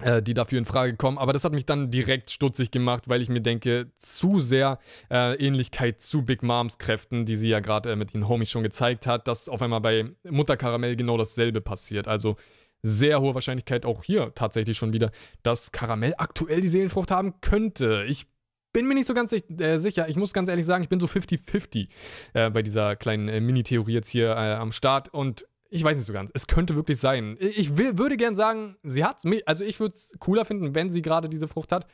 [0.00, 1.18] äh, die dafür in Frage kommen.
[1.18, 4.78] Aber das hat mich dann direkt stutzig gemacht, weil ich mir denke, zu sehr
[5.10, 8.62] äh, Ähnlichkeit zu Big Moms Kräften, die sie ja gerade äh, mit den Homies schon
[8.62, 12.06] gezeigt hat, dass auf einmal bei Mutter Karamell genau dasselbe passiert.
[12.06, 12.36] Also
[12.82, 15.10] sehr hohe Wahrscheinlichkeit auch hier tatsächlich schon wieder,
[15.42, 18.04] dass Karamell aktuell die Seelenfrucht haben könnte.
[18.06, 18.26] Ich
[18.74, 20.10] bin mir nicht so ganz äh, sicher.
[20.10, 21.88] Ich muss ganz ehrlich sagen, ich bin so 50-50
[22.34, 25.14] äh, bei dieser kleinen äh, Mini-Theorie jetzt hier am Start.
[25.14, 26.30] Und ich weiß nicht so ganz.
[26.34, 27.36] Es könnte wirklich sein.
[27.40, 29.42] Ich will, würde gern sagen, sie hat es.
[29.44, 31.88] Also ich würde es cooler finden, wenn sie gerade diese Frucht hat.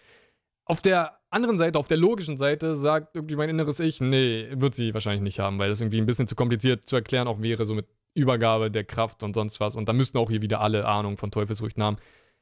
[0.67, 4.75] Auf der anderen Seite, auf der logischen Seite, sagt irgendwie mein inneres Ich, nee, wird
[4.75, 7.65] sie wahrscheinlich nicht haben, weil das irgendwie ein bisschen zu kompliziert zu erklären auch wäre,
[7.65, 9.77] so mit Übergabe der Kraft und sonst was.
[9.77, 11.97] Und da müssten auch hier wieder alle Ahnung von Teufelsfrüchten haben.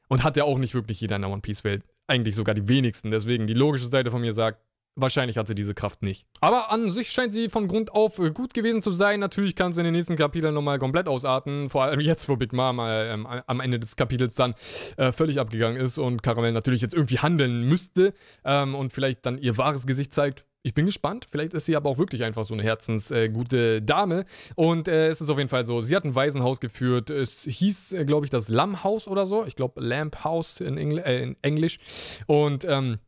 [0.09, 1.83] Und hat ja auch nicht wirklich jeder in der One Piece-Welt.
[2.07, 3.11] Eigentlich sogar die wenigsten.
[3.11, 4.59] Deswegen die logische Seite von mir sagt,
[5.01, 6.25] Wahrscheinlich hat sie diese Kraft nicht.
[6.41, 9.19] Aber an sich scheint sie von Grund auf äh, gut gewesen zu sein.
[9.19, 11.69] Natürlich kann sie in den nächsten Kapiteln nochmal komplett ausarten.
[11.69, 13.11] Vor allem jetzt, wo Big Mom äh,
[13.47, 14.55] am Ende des Kapitels dann
[14.97, 19.37] äh, völlig abgegangen ist und Karamell natürlich jetzt irgendwie handeln müsste ähm, und vielleicht dann
[19.37, 20.45] ihr wahres Gesicht zeigt.
[20.61, 21.25] Ich bin gespannt.
[21.29, 24.25] Vielleicht ist sie aber auch wirklich einfach so eine herzensgute äh, Dame.
[24.55, 27.09] Und es ist auf jeden Fall so, sie hat ein Waisenhaus geführt.
[27.09, 29.45] Es hieß, glaube ich, das Lammhaus oder so.
[29.45, 31.79] Ich glaube, Lamp House in, Engl in Englisch.
[32.27, 32.99] Und ähm,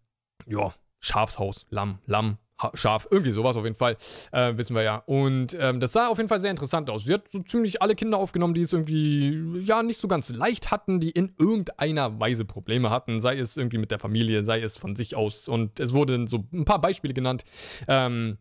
[0.48, 2.38] ja, Schafshaus, Lamm, Lamm,
[2.74, 3.98] Schaf, irgendwie sowas auf jeden Fall,
[4.32, 4.98] äh, wissen wir ja.
[5.06, 7.04] Und ähm, das sah auf jeden Fall sehr interessant aus.
[7.04, 10.72] Sie hat so ziemlich alle Kinder aufgenommen, die es irgendwie, ja, nicht so ganz leicht
[10.72, 14.78] hatten, die in irgendeiner Weise Probleme hatten, sei es irgendwie mit der Familie, sei es
[14.78, 15.48] von sich aus.
[15.48, 17.44] Und es wurden so ein paar Beispiele genannt.
[17.88, 18.38] Ähm,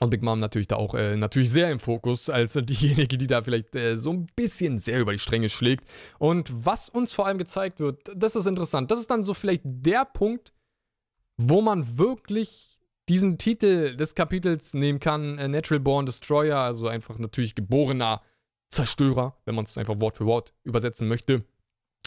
[0.00, 3.42] und Big Mom natürlich da auch äh, natürlich sehr im Fokus, als diejenige, die da
[3.42, 5.84] vielleicht äh, so ein bisschen sehr über die Stränge schlägt.
[6.18, 8.90] Und was uns vor allem gezeigt wird, das ist interessant.
[8.90, 10.52] Das ist dann so vielleicht der Punkt,
[11.38, 17.54] wo man wirklich diesen Titel des Kapitels nehmen kann, Natural Born Destroyer, also einfach natürlich
[17.54, 18.20] geborener
[18.68, 21.44] Zerstörer, wenn man es einfach Wort für Wort übersetzen möchte.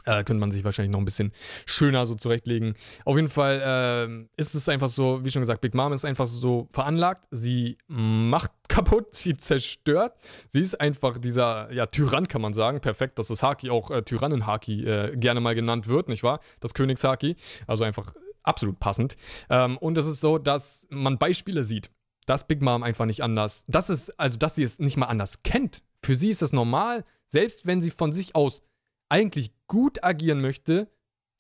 [0.06, 1.32] Äh, könnte man sich wahrscheinlich noch ein bisschen
[1.65, 2.76] schöner so zurechtlegen.
[3.06, 6.26] Auf jeden Fall äh, ist es einfach so, wie schon gesagt, Big Mom ist einfach
[6.26, 7.24] so veranlagt.
[7.30, 10.15] Sie macht kaputt, sie zerstört.
[10.50, 12.82] Sie ist einfach dieser, ja, Tyrann kann man sagen.
[12.82, 16.39] Perfekt, dass das Haki auch äh, Tyrannen-Haki äh, gerne mal genannt wird, nicht wahr?
[16.62, 17.36] Das Königshaki.
[17.67, 19.15] Also einfach absolut passend.
[19.49, 21.91] Ähm, und es ist so, dass man Beispiele sieht,
[22.25, 25.43] dass Big Mom einfach nicht anders, das ist, also dass sie es nicht mal anders
[25.43, 25.84] kennt.
[26.04, 28.62] Für sie ist es normal, selbst wenn sie von sich aus
[29.10, 30.89] eigentlich gut agieren möchte,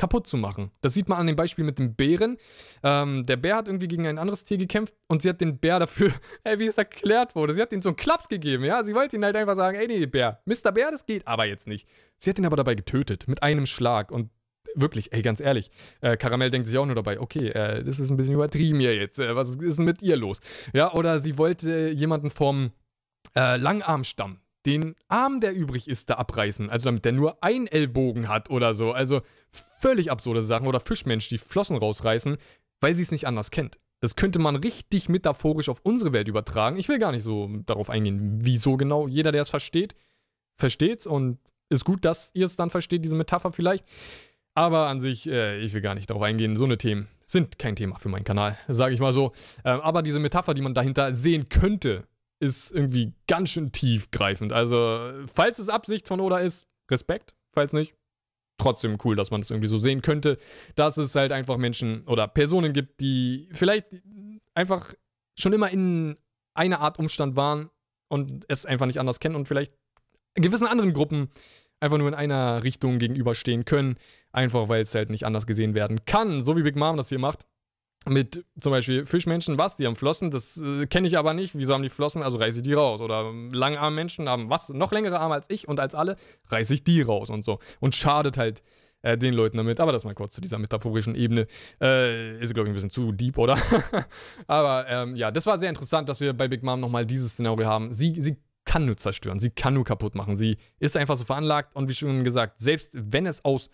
[0.01, 0.71] kaputt zu machen.
[0.81, 2.37] Das sieht man an dem Beispiel mit dem Bären.
[2.81, 5.77] Ähm, der Bär hat irgendwie gegen ein anderes Tier gekämpft und sie hat den Bär
[5.77, 6.11] dafür,
[6.43, 8.83] ey, wie es erklärt wurde, sie hat ihm so einen Klaps gegeben, ja.
[8.83, 10.71] Sie wollte ihn halt einfach sagen, ey, nee, Bär, Mr.
[10.71, 11.87] Bär, das geht aber jetzt nicht.
[12.17, 14.31] Sie hat ihn aber dabei getötet, mit einem Schlag und
[14.75, 15.69] wirklich, ey, ganz ehrlich,
[16.01, 18.95] äh, Karamell denkt sich auch nur dabei, okay, äh, das ist ein bisschen übertrieben hier
[18.95, 20.39] jetzt, äh, was ist denn mit ihr los?
[20.73, 22.71] Ja, oder sie wollte jemanden vom
[23.35, 28.27] äh, Langarmstamm, den Arm, der übrig ist, da abreißen, also damit der nur ein Ellbogen
[28.27, 29.21] hat oder so, also
[29.51, 32.37] völlig absurde Sachen oder Fischmensch, die Flossen rausreißen,
[32.79, 33.79] weil sie es nicht anders kennt.
[34.01, 36.77] Das könnte man richtig metaphorisch auf unsere Welt übertragen.
[36.77, 39.07] Ich will gar nicht so darauf eingehen, wieso genau.
[39.07, 39.95] Jeder, der es versteht,
[40.57, 41.37] versteht's und
[41.69, 43.85] ist gut, dass ihr es dann versteht, diese Metapher vielleicht.
[44.53, 46.55] Aber an sich, äh, ich will gar nicht darauf eingehen.
[46.55, 49.31] So eine Themen sind kein Thema für meinen Kanal, sage ich mal so.
[49.63, 52.03] Ähm, aber diese Metapher, die man dahinter sehen könnte,
[52.39, 54.51] ist irgendwie ganz schön tiefgreifend.
[54.51, 57.33] Also, falls es Absicht von Oda ist, Respekt.
[57.53, 57.93] Falls nicht,
[58.57, 60.37] trotzdem cool, dass man das irgendwie so sehen könnte,
[60.75, 63.87] dass es halt einfach Menschen oder Personen gibt, die vielleicht
[64.53, 64.93] einfach
[65.37, 66.17] schon immer in
[66.53, 67.69] eine Art Umstand waren
[68.09, 69.73] und es einfach nicht anders kennen und vielleicht
[70.35, 71.29] gewissen anderen Gruppen
[71.81, 73.95] einfach nur in einer Richtung gegenüberstehen können,
[74.31, 77.19] einfach weil es halt nicht anders gesehen werden kann, so wie Big Mom das hier
[77.19, 77.39] macht.
[78.07, 79.75] Mit zum Beispiel Fischmenschen, was?
[79.75, 81.55] Die haben Flossen, das äh, kenne ich aber nicht.
[81.55, 82.23] Wieso haben die Flossen?
[82.23, 82.99] Also reiße ich die raus.
[82.99, 84.69] Oder langarme Menschen haben was?
[84.69, 86.17] Noch längere Arme als ich und als alle,
[86.47, 87.59] reiße ich die raus und so.
[87.79, 88.63] Und schadet halt
[89.03, 89.79] äh, den Leuten damit.
[89.79, 91.45] Aber das mal kurz zu dieser metaphorischen Ebene.
[91.79, 93.55] Äh, ist, glaube ich, ein bisschen zu deep, oder?
[94.47, 97.67] aber ähm, ja, das war sehr interessant, dass wir bei Big Mom nochmal dieses Szenario
[97.67, 97.93] haben.
[97.93, 98.35] Sie, sie
[98.71, 100.37] kann nur zerstören, sie kann nur kaputt machen.
[100.37, 103.69] Sie ist einfach so veranlagt und wie schon gesagt, selbst wenn es aus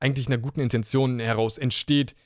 [0.00, 2.16] eigentlich einer guten Intention heraus entsteht,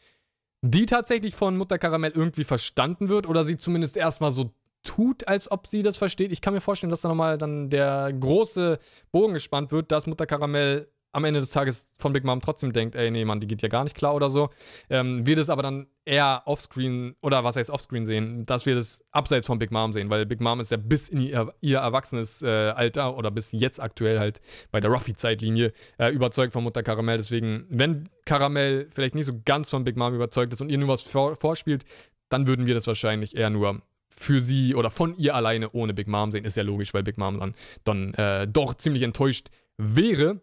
[0.63, 5.51] die tatsächlich von Mutter Karamell irgendwie verstanden wird oder sie zumindest erstmal so tut, als
[5.51, 6.33] ob sie das versteht.
[6.33, 8.79] Ich kann mir vorstellen, dass da nochmal dann der große
[9.13, 12.95] Bogen gespannt wird, dass Mutter Karamell am Ende des Tages von Big Mom trotzdem denkt,
[12.95, 14.51] ey, nee, Mann, die geht ja gar nicht klar oder so,
[14.91, 19.03] ähm, wir das aber dann eher offscreen, oder was heißt offscreen sehen, dass wir das
[19.13, 22.43] abseits von Big Mom sehen, weil Big Mom ist ja bis in ihr, ihr erwachsenes
[22.43, 27.17] äh, Alter oder bis jetzt aktuell halt bei der Ruffy-Zeitlinie äh, überzeugt von Mutter Karamell.
[27.17, 30.89] Deswegen, wenn Karamell vielleicht nicht so ganz von Big Mom überzeugt ist und ihr nur
[30.89, 31.85] was vor, vorspielt,
[32.29, 33.81] dann würden wir das wahrscheinlich eher nur
[34.17, 36.45] für sie oder von ihr alleine ohne Big Mom sehen.
[36.45, 40.41] Ist ja logisch, weil Big Mom dann, dann äh, doch ziemlich enttäuscht wäre.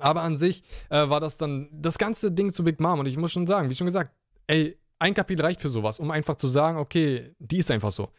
[0.00, 3.00] Aber an sich äh, war das dann das ganze Ding zu Big Mom.
[3.00, 4.14] Und ich muss schon sagen, wie schon gesagt,
[4.46, 8.10] ey, ein Kapitel reicht für sowas, um einfach zu sagen, okay, die ist einfach so.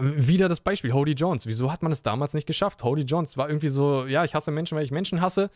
[0.00, 1.46] Wieder das Beispiel, Hody Jones.
[1.46, 2.84] Wieso hat man es damals nicht geschafft?
[2.84, 5.50] Hody Jones war irgendwie so, ja, ich hasse Menschen, weil ich Menschen hasse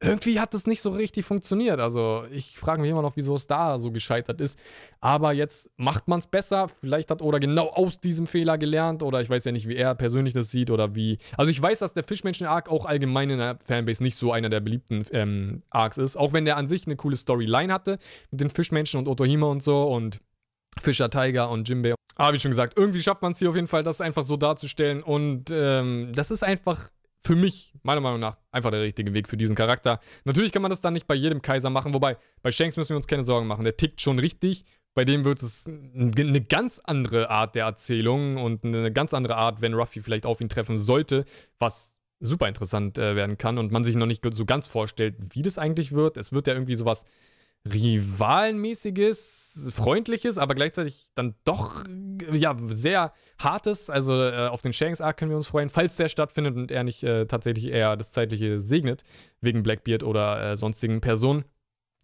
[0.00, 1.80] irgendwie hat das nicht so richtig funktioniert.
[1.80, 4.58] Also ich frage mich immer noch, wieso es da so gescheitert ist.
[5.00, 6.68] Aber jetzt macht man es besser.
[6.68, 9.02] Vielleicht hat Oda genau aus diesem Fehler gelernt.
[9.02, 11.18] Oder ich weiß ja nicht, wie er persönlich das sieht oder wie.
[11.36, 14.60] Also ich weiß, dass der Fischmenschen-Arc auch allgemein in der Fanbase nicht so einer der
[14.60, 16.16] beliebten ähm, Arcs ist.
[16.16, 17.98] Auch wenn der an sich eine coole Storyline hatte
[18.30, 20.20] mit den Fischmenschen und Otohima und so und
[20.80, 21.94] Fischer, Tiger und Jimbei.
[22.14, 24.36] Aber wie schon gesagt, irgendwie schafft man es hier auf jeden Fall, das einfach so
[24.36, 25.02] darzustellen.
[25.02, 26.88] Und ähm, das ist einfach
[27.24, 30.00] für mich, meiner Meinung nach, einfach der richtige Weg für diesen Charakter.
[30.24, 32.96] Natürlich kann man das dann nicht bei jedem Kaiser machen, wobei bei Shanks müssen wir
[32.96, 33.64] uns keine Sorgen machen.
[33.64, 34.64] Der tickt schon richtig.
[34.94, 39.60] Bei dem wird es eine ganz andere Art der Erzählung und eine ganz andere Art,
[39.60, 41.24] wenn Ruffy vielleicht auf ihn treffen sollte,
[41.58, 45.42] was super interessant äh, werden kann und man sich noch nicht so ganz vorstellt, wie
[45.42, 46.16] das eigentlich wird.
[46.16, 47.04] Es wird ja irgendwie sowas
[47.64, 51.84] rivalenmäßiges, freundliches, aber gleichzeitig dann doch
[52.32, 53.90] ja sehr hartes.
[53.90, 56.84] Also äh, auf den Shanks Arc können wir uns freuen, falls der stattfindet und er
[56.84, 59.02] nicht äh, tatsächlich eher das zeitliche segnet
[59.40, 61.44] wegen Blackbeard oder äh, sonstigen Personen.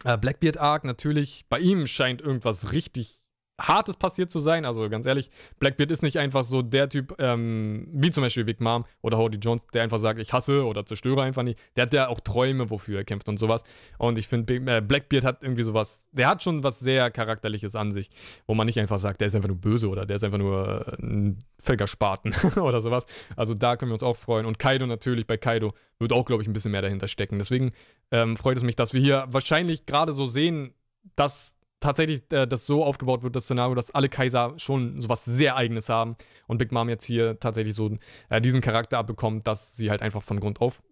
[0.05, 3.23] Äh, Blackbeard Arc natürlich, bei ihm scheint irgendwas richtig
[3.61, 4.65] Hartes passiert zu sein.
[4.65, 8.61] Also ganz ehrlich, Blackbeard ist nicht einfach so der Typ, ähm, wie zum Beispiel Big
[8.61, 11.59] Mom oder Hody Jones, der einfach sagt, ich hasse oder zerstöre einfach nicht.
[11.77, 13.63] Der hat ja auch Träume, wofür er kämpft und sowas.
[13.99, 17.93] Und ich finde, äh, Blackbeard hat irgendwie sowas, der hat schon was sehr Charakterliches an
[17.93, 18.11] sich,
[18.47, 20.87] wo man nicht einfach sagt, der ist einfach nur böse oder der ist einfach nur
[20.87, 23.07] äh, ein völliger Spaten oder sowas.
[23.37, 24.47] Also da können wir uns auch freuen.
[24.47, 27.39] Und Kaido natürlich, bei Kaido wird auch, glaube ich, ein bisschen mehr dahinter stecken.
[27.39, 27.73] Deswegen
[28.11, 30.75] ähm, freut es mich, dass wir hier wahrscheinlich gerade so sehen,
[31.15, 35.57] dass tatsächlich äh, das so aufgebaut wird, das Szenario, dass alle Kaiser schon sowas sehr
[35.57, 36.17] Eigenes haben
[36.47, 37.99] und Big Mom jetzt hier tatsächlich so
[38.31, 40.83] äh, diesen Charakter abbekommt, dass sie halt einfach von Grund auf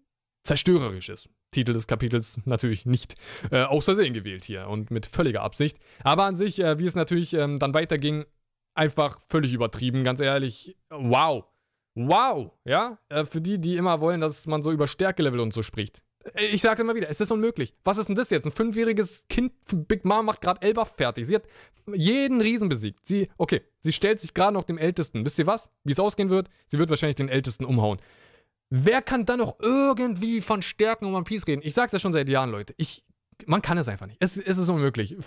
[0.43, 1.29] zerstörerisch ist.
[1.51, 3.15] Titel des Kapitels natürlich nicht
[3.51, 5.77] äh, aus Versehen gewählt hier und mit völliger Absicht.
[6.03, 8.25] Aber an sich, äh, wie es natürlich ähm, dann weiterging,
[8.75, 10.75] einfach völlig übertrieben, ganz ehrlich.
[10.89, 11.45] Wow.
[11.95, 12.97] Wow, ja?
[13.09, 16.03] Äh, für die, die immer wollen, dass man so über Stärkelevel und so spricht.
[16.35, 17.73] Ich sage immer wieder, es ist unmöglich.
[17.83, 18.45] Was ist denn das jetzt?
[18.45, 19.53] Ein fünfjähriges Kind,
[19.87, 21.27] Big Mom macht gerade Elbaf fertig.
[21.27, 21.43] Sie hat
[21.93, 23.05] jeden Riesen besiegt.
[23.05, 25.25] Sie, okay, sie stellt sich gerade noch dem Ältesten.
[25.25, 25.69] Wisst ihr was?
[25.83, 26.49] Wie es ausgehen wird?
[26.67, 27.99] Sie wird wahrscheinlich den Ältesten umhauen.
[28.69, 31.61] Wer kann dann noch irgendwie von Stärken um One Piece reden?
[31.63, 32.73] Ich sag's ja schon seit Jahren, Leute.
[32.77, 33.03] Ich,
[33.45, 34.17] man kann es einfach nicht.
[34.19, 35.17] Es, es ist unmöglich.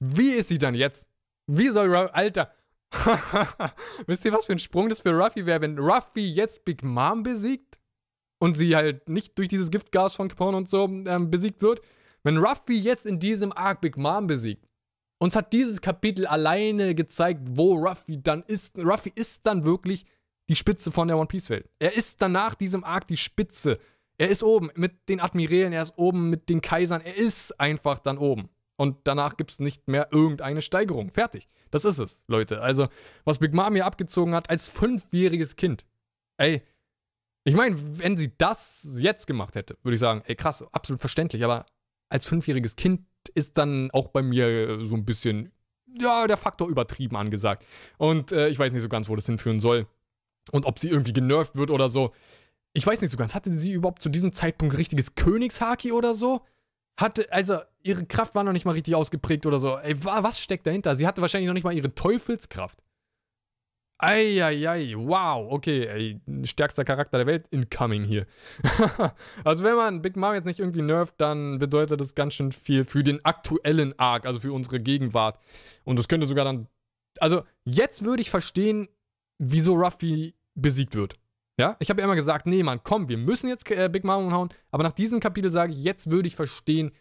[0.00, 1.06] Wie ist sie dann jetzt?
[1.46, 2.52] Wie soll Ruffy, Alter.
[4.06, 7.22] Wisst ihr, was für ein Sprung das für Ruffy wäre, wenn Ruffy jetzt Big Mom
[7.22, 7.69] besiegt?
[8.40, 11.80] Und sie halt nicht durch dieses Giftgas von Capone und so ähm, besiegt wird.
[12.24, 14.66] Wenn Ruffy jetzt in diesem Arc Big Mom besiegt,
[15.18, 18.78] uns hat dieses Kapitel alleine gezeigt, wo Ruffy dann ist.
[18.78, 20.06] Ruffy ist dann wirklich
[20.48, 21.68] die Spitze von der One Piece Welt.
[21.78, 23.78] Er ist dann nach diesem Arc die Spitze.
[24.16, 27.98] Er ist oben mit den Admirälen, er ist oben mit den Kaisern, er ist einfach
[27.98, 28.48] dann oben.
[28.76, 31.10] Und danach gibt es nicht mehr irgendeine Steigerung.
[31.10, 31.48] Fertig.
[31.70, 32.62] Das ist es, Leute.
[32.62, 32.88] Also,
[33.24, 35.84] was Big Mom hier abgezogen hat als fünfjähriges Kind.
[36.38, 36.62] Ey,
[37.50, 41.44] ich meine, wenn sie das jetzt gemacht hätte, würde ich sagen, ey krass, absolut verständlich,
[41.44, 41.66] aber
[42.08, 43.02] als fünfjähriges Kind
[43.34, 45.50] ist dann auch bei mir so ein bisschen,
[45.98, 47.66] ja, der Faktor übertrieben angesagt.
[47.98, 49.88] Und äh, ich weiß nicht so ganz, wo das hinführen soll.
[50.52, 52.12] Und ob sie irgendwie genervt wird oder so.
[52.72, 53.34] Ich weiß nicht so ganz.
[53.34, 56.42] Hatte sie überhaupt zu diesem Zeitpunkt richtiges Königshaki oder so?
[56.96, 59.76] Hatte, also, ihre Kraft war noch nicht mal richtig ausgeprägt oder so.
[59.76, 60.94] Ey, was steckt dahinter?
[60.94, 62.78] Sie hatte wahrscheinlich noch nicht mal ihre Teufelskraft.
[64.02, 68.26] Eieiei, wow, okay, ey, stärkster Charakter der Welt, incoming hier.
[69.44, 72.84] also wenn man Big Mom jetzt nicht irgendwie nervt, dann bedeutet das ganz schön viel
[72.84, 75.38] für den aktuellen Arc, also für unsere Gegenwart.
[75.84, 76.66] Und das könnte sogar dann,
[77.18, 78.88] also jetzt würde ich verstehen,
[79.38, 81.14] wieso Ruffy besiegt wird.
[81.58, 84.26] Ja, ich habe ja immer gesagt, nee, Mann, komm, wir müssen jetzt äh, Big Mom
[84.26, 84.48] umhauen.
[84.70, 86.92] Aber nach diesem Kapitel sage ich, jetzt würde ich verstehen,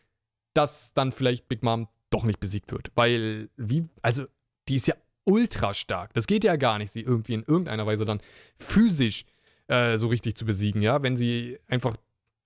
[0.53, 2.91] dass dann vielleicht Big Mom doch nicht besiegt wird.
[2.95, 4.25] Weil, wie, also,
[4.67, 4.95] die ist ja
[5.29, 6.13] ultra stark.
[6.13, 8.19] Das geht ja gar nicht, sie irgendwie in irgendeiner Weise dann
[8.57, 9.25] physisch
[9.67, 11.95] äh, so richtig zu besiegen, ja, wenn sie einfach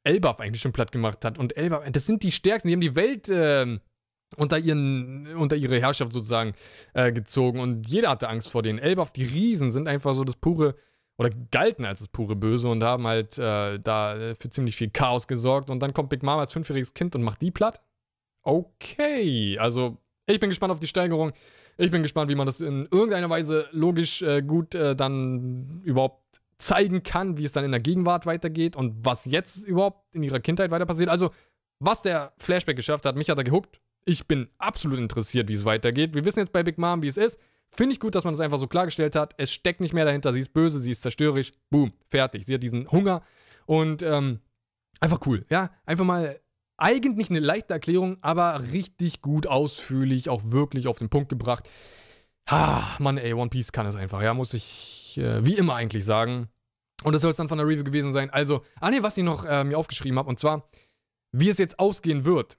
[0.03, 1.37] Elbaf eigentlich schon platt gemacht hat.
[1.37, 3.79] Und Elbaf, das sind die Stärksten, die haben die Welt äh,
[4.35, 6.53] unter, ihren, unter ihre Herrschaft sozusagen
[6.93, 8.79] äh, gezogen und jeder hatte Angst vor denen.
[8.79, 10.75] Elbaf, die Riesen, sind einfach so das pure
[11.17, 15.27] oder galten als das pure Böse und haben halt äh, da für ziemlich viel Chaos
[15.27, 15.69] gesorgt.
[15.69, 17.81] Und dann kommt Big Mama als fünfjähriges Kind und macht die platt.
[18.41, 21.33] Okay, also ich bin gespannt auf die Steigerung.
[21.77, 26.23] Ich bin gespannt, wie man das in irgendeiner Weise logisch äh, gut äh, dann überhaupt
[26.57, 30.39] zeigen kann, wie es dann in der Gegenwart weitergeht und was jetzt überhaupt in ihrer
[30.39, 31.09] Kindheit weiter passiert.
[31.09, 31.31] Also,
[31.79, 33.81] was der Flashback geschafft hat, mich hat er gehuckt.
[34.05, 36.13] Ich bin absolut interessiert, wie es weitergeht.
[36.13, 37.39] Wir wissen jetzt bei Big Mom, wie es ist.
[37.71, 39.33] Finde ich gut, dass man das einfach so klargestellt hat.
[39.37, 40.31] Es steckt nicht mehr dahinter.
[40.31, 41.53] Sie ist böse, sie ist zerstörerisch.
[41.69, 42.45] Boom, fertig.
[42.45, 43.23] Sie hat diesen Hunger.
[43.65, 44.39] Und ähm,
[44.99, 45.45] einfach cool.
[45.49, 46.39] Ja, einfach mal
[46.83, 51.69] eigentlich eine leichte Erklärung, aber richtig gut ausführlich, auch wirklich auf den Punkt gebracht.
[52.49, 54.21] Ha, Mann, ey, One Piece kann es einfach.
[54.21, 56.49] Ja, muss ich äh, wie immer eigentlich sagen.
[57.03, 58.29] Und das soll es dann von der Review gewesen sein.
[58.29, 60.69] Also, ah ne, was ich noch äh, mir aufgeschrieben habe, und zwar,
[61.31, 62.57] wie es jetzt ausgehen wird.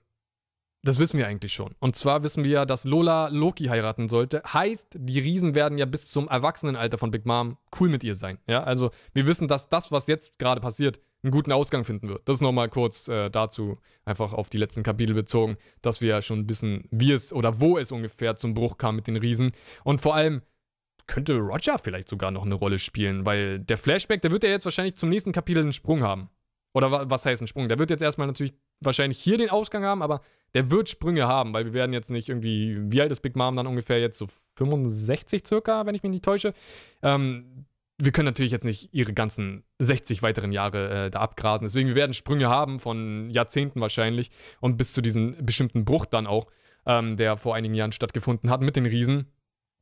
[0.83, 1.75] Das wissen wir eigentlich schon.
[1.79, 4.43] Und zwar wissen wir ja, dass Lola Loki heiraten sollte.
[4.45, 8.39] Heißt, die Riesen werden ja bis zum Erwachsenenalter von Big Mom cool mit ihr sein.
[8.47, 12.29] Ja, also wir wissen, dass das, was jetzt gerade passiert, einen guten Ausgang finden wird.
[12.29, 16.49] Das nochmal kurz äh, dazu, einfach auf die letzten Kapitel bezogen, dass wir ja schon
[16.49, 19.53] wissen, wie es oder wo es ungefähr zum Bruch kam mit den Riesen.
[19.83, 20.43] Und vor allem
[21.07, 24.65] könnte Roger vielleicht sogar noch eine Rolle spielen, weil der Flashback, der wird ja jetzt
[24.65, 26.31] wahrscheinlich zum nächsten Kapitel einen Sprung haben.
[26.75, 27.69] Oder was heißt ein Sprung?
[27.69, 30.21] Der wird jetzt erstmal natürlich wahrscheinlich hier den Ausgang haben, aber
[30.55, 33.57] der wird Sprünge haben, weil wir werden jetzt nicht irgendwie, wie alt ist Big Mom
[33.57, 34.19] dann ungefähr jetzt?
[34.19, 36.53] So 65 circa, wenn ich mich nicht täusche.
[37.03, 37.67] Ähm,
[37.99, 41.67] wir können natürlich jetzt nicht ihre ganzen 60 weiteren Jahre äh, da abgrasen.
[41.67, 44.31] Deswegen, wir werden Sprünge haben von Jahrzehnten wahrscheinlich
[44.61, 46.47] und bis zu diesem bestimmten Bruch dann auch,
[46.87, 49.27] ähm, der vor einigen Jahren stattgefunden hat mit den Riesen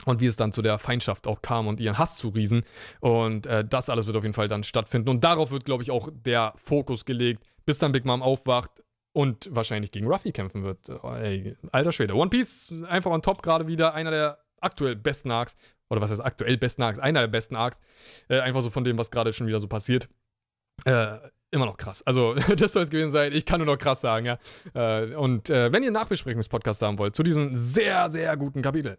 [0.04, 2.64] und wie es dann zu der Feindschaft auch kam und ihren Hass zu Riesen.
[3.00, 5.08] Und äh, das alles wird auf jeden Fall dann stattfinden.
[5.08, 9.48] Und darauf wird, glaube ich, auch der Fokus gelegt, bis dann Big Mom aufwacht und
[9.52, 10.90] wahrscheinlich gegen Ruffy kämpfen wird.
[11.02, 12.14] Oh, ey, alter Schwede.
[12.14, 13.94] One Piece einfach on top gerade wieder.
[13.94, 15.54] Einer der aktuell besten Arcs.
[15.90, 16.98] Oder was heißt aktuell besten Arcs?
[16.98, 17.80] Einer der besten Arcs.
[18.28, 20.08] Äh, einfach so von dem, was gerade schon wieder so passiert.
[20.84, 21.18] Äh,
[21.50, 22.02] immer noch krass.
[22.02, 23.32] Also, das soll es gewesen sein.
[23.32, 24.38] Ich kann nur noch krass sagen, ja.
[24.74, 28.98] Äh, und äh, wenn ihr einen Nachbesprechungspodcast haben wollt zu diesem sehr, sehr guten Kapitel,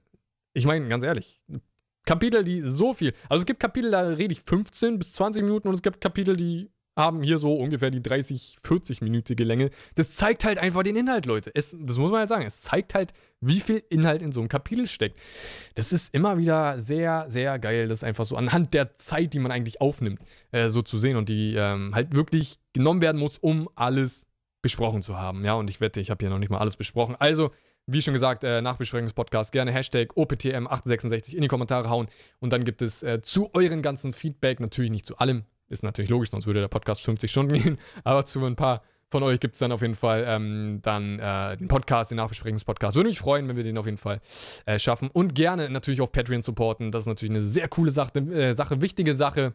[0.53, 1.41] ich meine, ganz ehrlich,
[2.05, 3.13] Kapitel, die so viel.
[3.29, 6.35] Also es gibt Kapitel, da rede ich 15 bis 20 Minuten und es gibt Kapitel,
[6.35, 9.69] die haben hier so ungefähr die 30, 40-minütige Länge.
[9.95, 11.51] Das zeigt halt einfach den Inhalt, Leute.
[11.53, 12.45] Es, das muss man halt sagen.
[12.45, 15.19] Es zeigt halt, wie viel Inhalt in so einem Kapitel steckt.
[15.75, 19.51] Das ist immer wieder sehr, sehr geil, das einfach so anhand der Zeit, die man
[19.51, 23.69] eigentlich aufnimmt, äh, so zu sehen und die ähm, halt wirklich genommen werden muss, um
[23.75, 24.25] alles
[24.61, 25.43] besprochen zu haben.
[25.43, 27.15] Ja, und ich wette, ich habe hier noch nicht mal alles besprochen.
[27.19, 27.51] Also,
[27.85, 32.07] wie schon gesagt, äh, Nachbesprechungspodcast, gerne Hashtag OPTM866 in die Kommentare hauen.
[32.39, 36.09] Und dann gibt es äh, zu euren ganzen Feedback, natürlich nicht zu allem, ist natürlich
[36.09, 38.83] logisch, sonst würde der Podcast 50 Stunden gehen, aber zu ein paar
[39.13, 42.95] von euch gibt es dann auf jeden Fall ähm, dann äh, den Podcast, den Nachbesprechungspodcast.
[42.95, 44.21] Würde mich freuen, wenn wir den auf jeden Fall
[44.65, 45.11] äh, schaffen.
[45.13, 46.91] Und gerne natürlich auf Patreon supporten.
[46.91, 49.53] Das ist natürlich eine sehr coole Sache, äh, Sache wichtige Sache.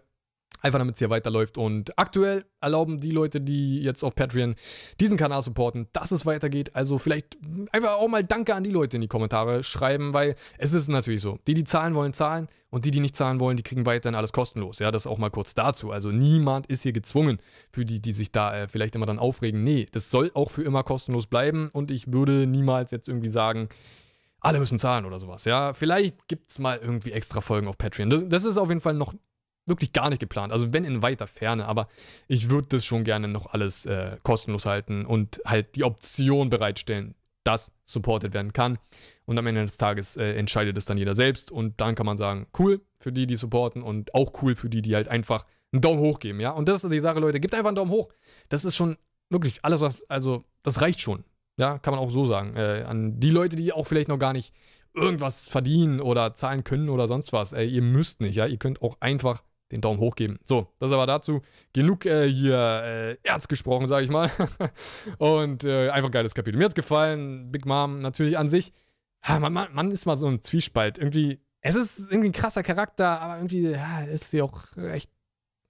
[0.61, 1.57] Einfach damit es hier weiterläuft.
[1.57, 4.57] Und aktuell erlauben die Leute, die jetzt auf Patreon
[4.99, 6.75] diesen Kanal supporten, dass es weitergeht.
[6.75, 7.39] Also vielleicht
[7.71, 11.21] einfach auch mal Danke an die Leute in die Kommentare schreiben, weil es ist natürlich
[11.21, 11.39] so.
[11.47, 12.49] Die, die zahlen wollen, zahlen.
[12.71, 14.79] Und die, die nicht zahlen wollen, die kriegen weiterhin alles kostenlos.
[14.81, 15.91] Ja, das auch mal kurz dazu.
[15.91, 17.39] Also niemand ist hier gezwungen,
[17.71, 19.63] für die, die sich da äh, vielleicht immer dann aufregen.
[19.63, 21.71] Nee, das soll auch für immer kostenlos bleiben.
[21.73, 23.69] Und ich würde niemals jetzt irgendwie sagen,
[24.41, 25.45] alle müssen zahlen oder sowas.
[25.45, 28.11] Ja, vielleicht gibt es mal irgendwie extra Folgen auf Patreon.
[28.11, 29.15] Das, das ist auf jeden Fall noch
[29.69, 30.53] wirklich gar nicht geplant.
[30.53, 31.89] Also wenn in weiter Ferne, aber
[32.27, 37.15] ich würde das schon gerne noch alles äh, kostenlos halten und halt die Option bereitstellen,
[37.45, 38.79] dass supported werden kann.
[39.25, 41.51] Und am Ende des Tages äh, entscheidet es dann jeder selbst.
[41.51, 44.83] Und dann kann man sagen, cool für die, die supporten und auch cool für die,
[44.83, 46.51] die halt einfach einen Daumen hoch geben, ja.
[46.51, 48.09] Und das ist die Sache, Leute, gebt einfach einen Daumen hoch.
[48.49, 48.97] Das ist schon
[49.31, 51.25] wirklich alles, was, also das reicht schon.
[51.59, 52.57] Ja, kann man auch so sagen.
[52.57, 54.55] Äh, an die Leute, die auch vielleicht noch gar nicht
[54.95, 57.53] irgendwas verdienen oder zahlen können oder sonst was.
[57.53, 58.47] Ey, ihr müsst nicht, ja.
[58.47, 60.39] Ihr könnt auch einfach den Daumen hoch geben.
[60.45, 61.43] So, das aber dazu.
[61.73, 64.31] Genug äh, hier äh, Erz gesprochen, sage ich mal.
[65.19, 66.57] und äh, einfach geiles Kapitel.
[66.59, 67.53] Mir hat's gefallen.
[67.53, 68.73] Big Mom natürlich an sich.
[69.27, 70.99] Ja, man, man, man ist mal so ein Zwiespalt.
[70.99, 75.11] Irgendwie es ist irgendwie ein krasser Charakter, aber irgendwie ja, ist sie auch echt.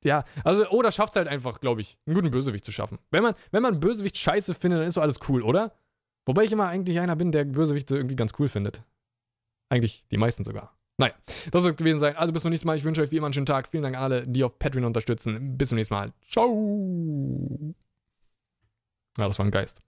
[0.04, 2.98] Ja, also, oder schafft es halt einfach, glaube ich, einen guten Bösewicht zu schaffen.
[3.10, 5.74] Wenn man, wenn man Bösewicht scheiße findet, dann ist so alles cool, oder?
[6.24, 8.84] Wobei ich immer eigentlich einer bin, der Bösewichte irgendwie ganz cool findet.
[9.70, 10.77] Eigentlich die meisten sogar.
[10.98, 11.14] Naja,
[11.52, 12.16] das soll es gewesen sein.
[12.16, 12.76] Also bis zum nächsten Mal.
[12.76, 13.68] Ich wünsche euch wie immer einen schönen Tag.
[13.68, 15.56] Vielen Dank an alle, die auf Patreon unterstützen.
[15.56, 16.12] Bis zum nächsten Mal.
[16.28, 17.74] Ciao.
[19.16, 19.80] Ja, das war ein Geist.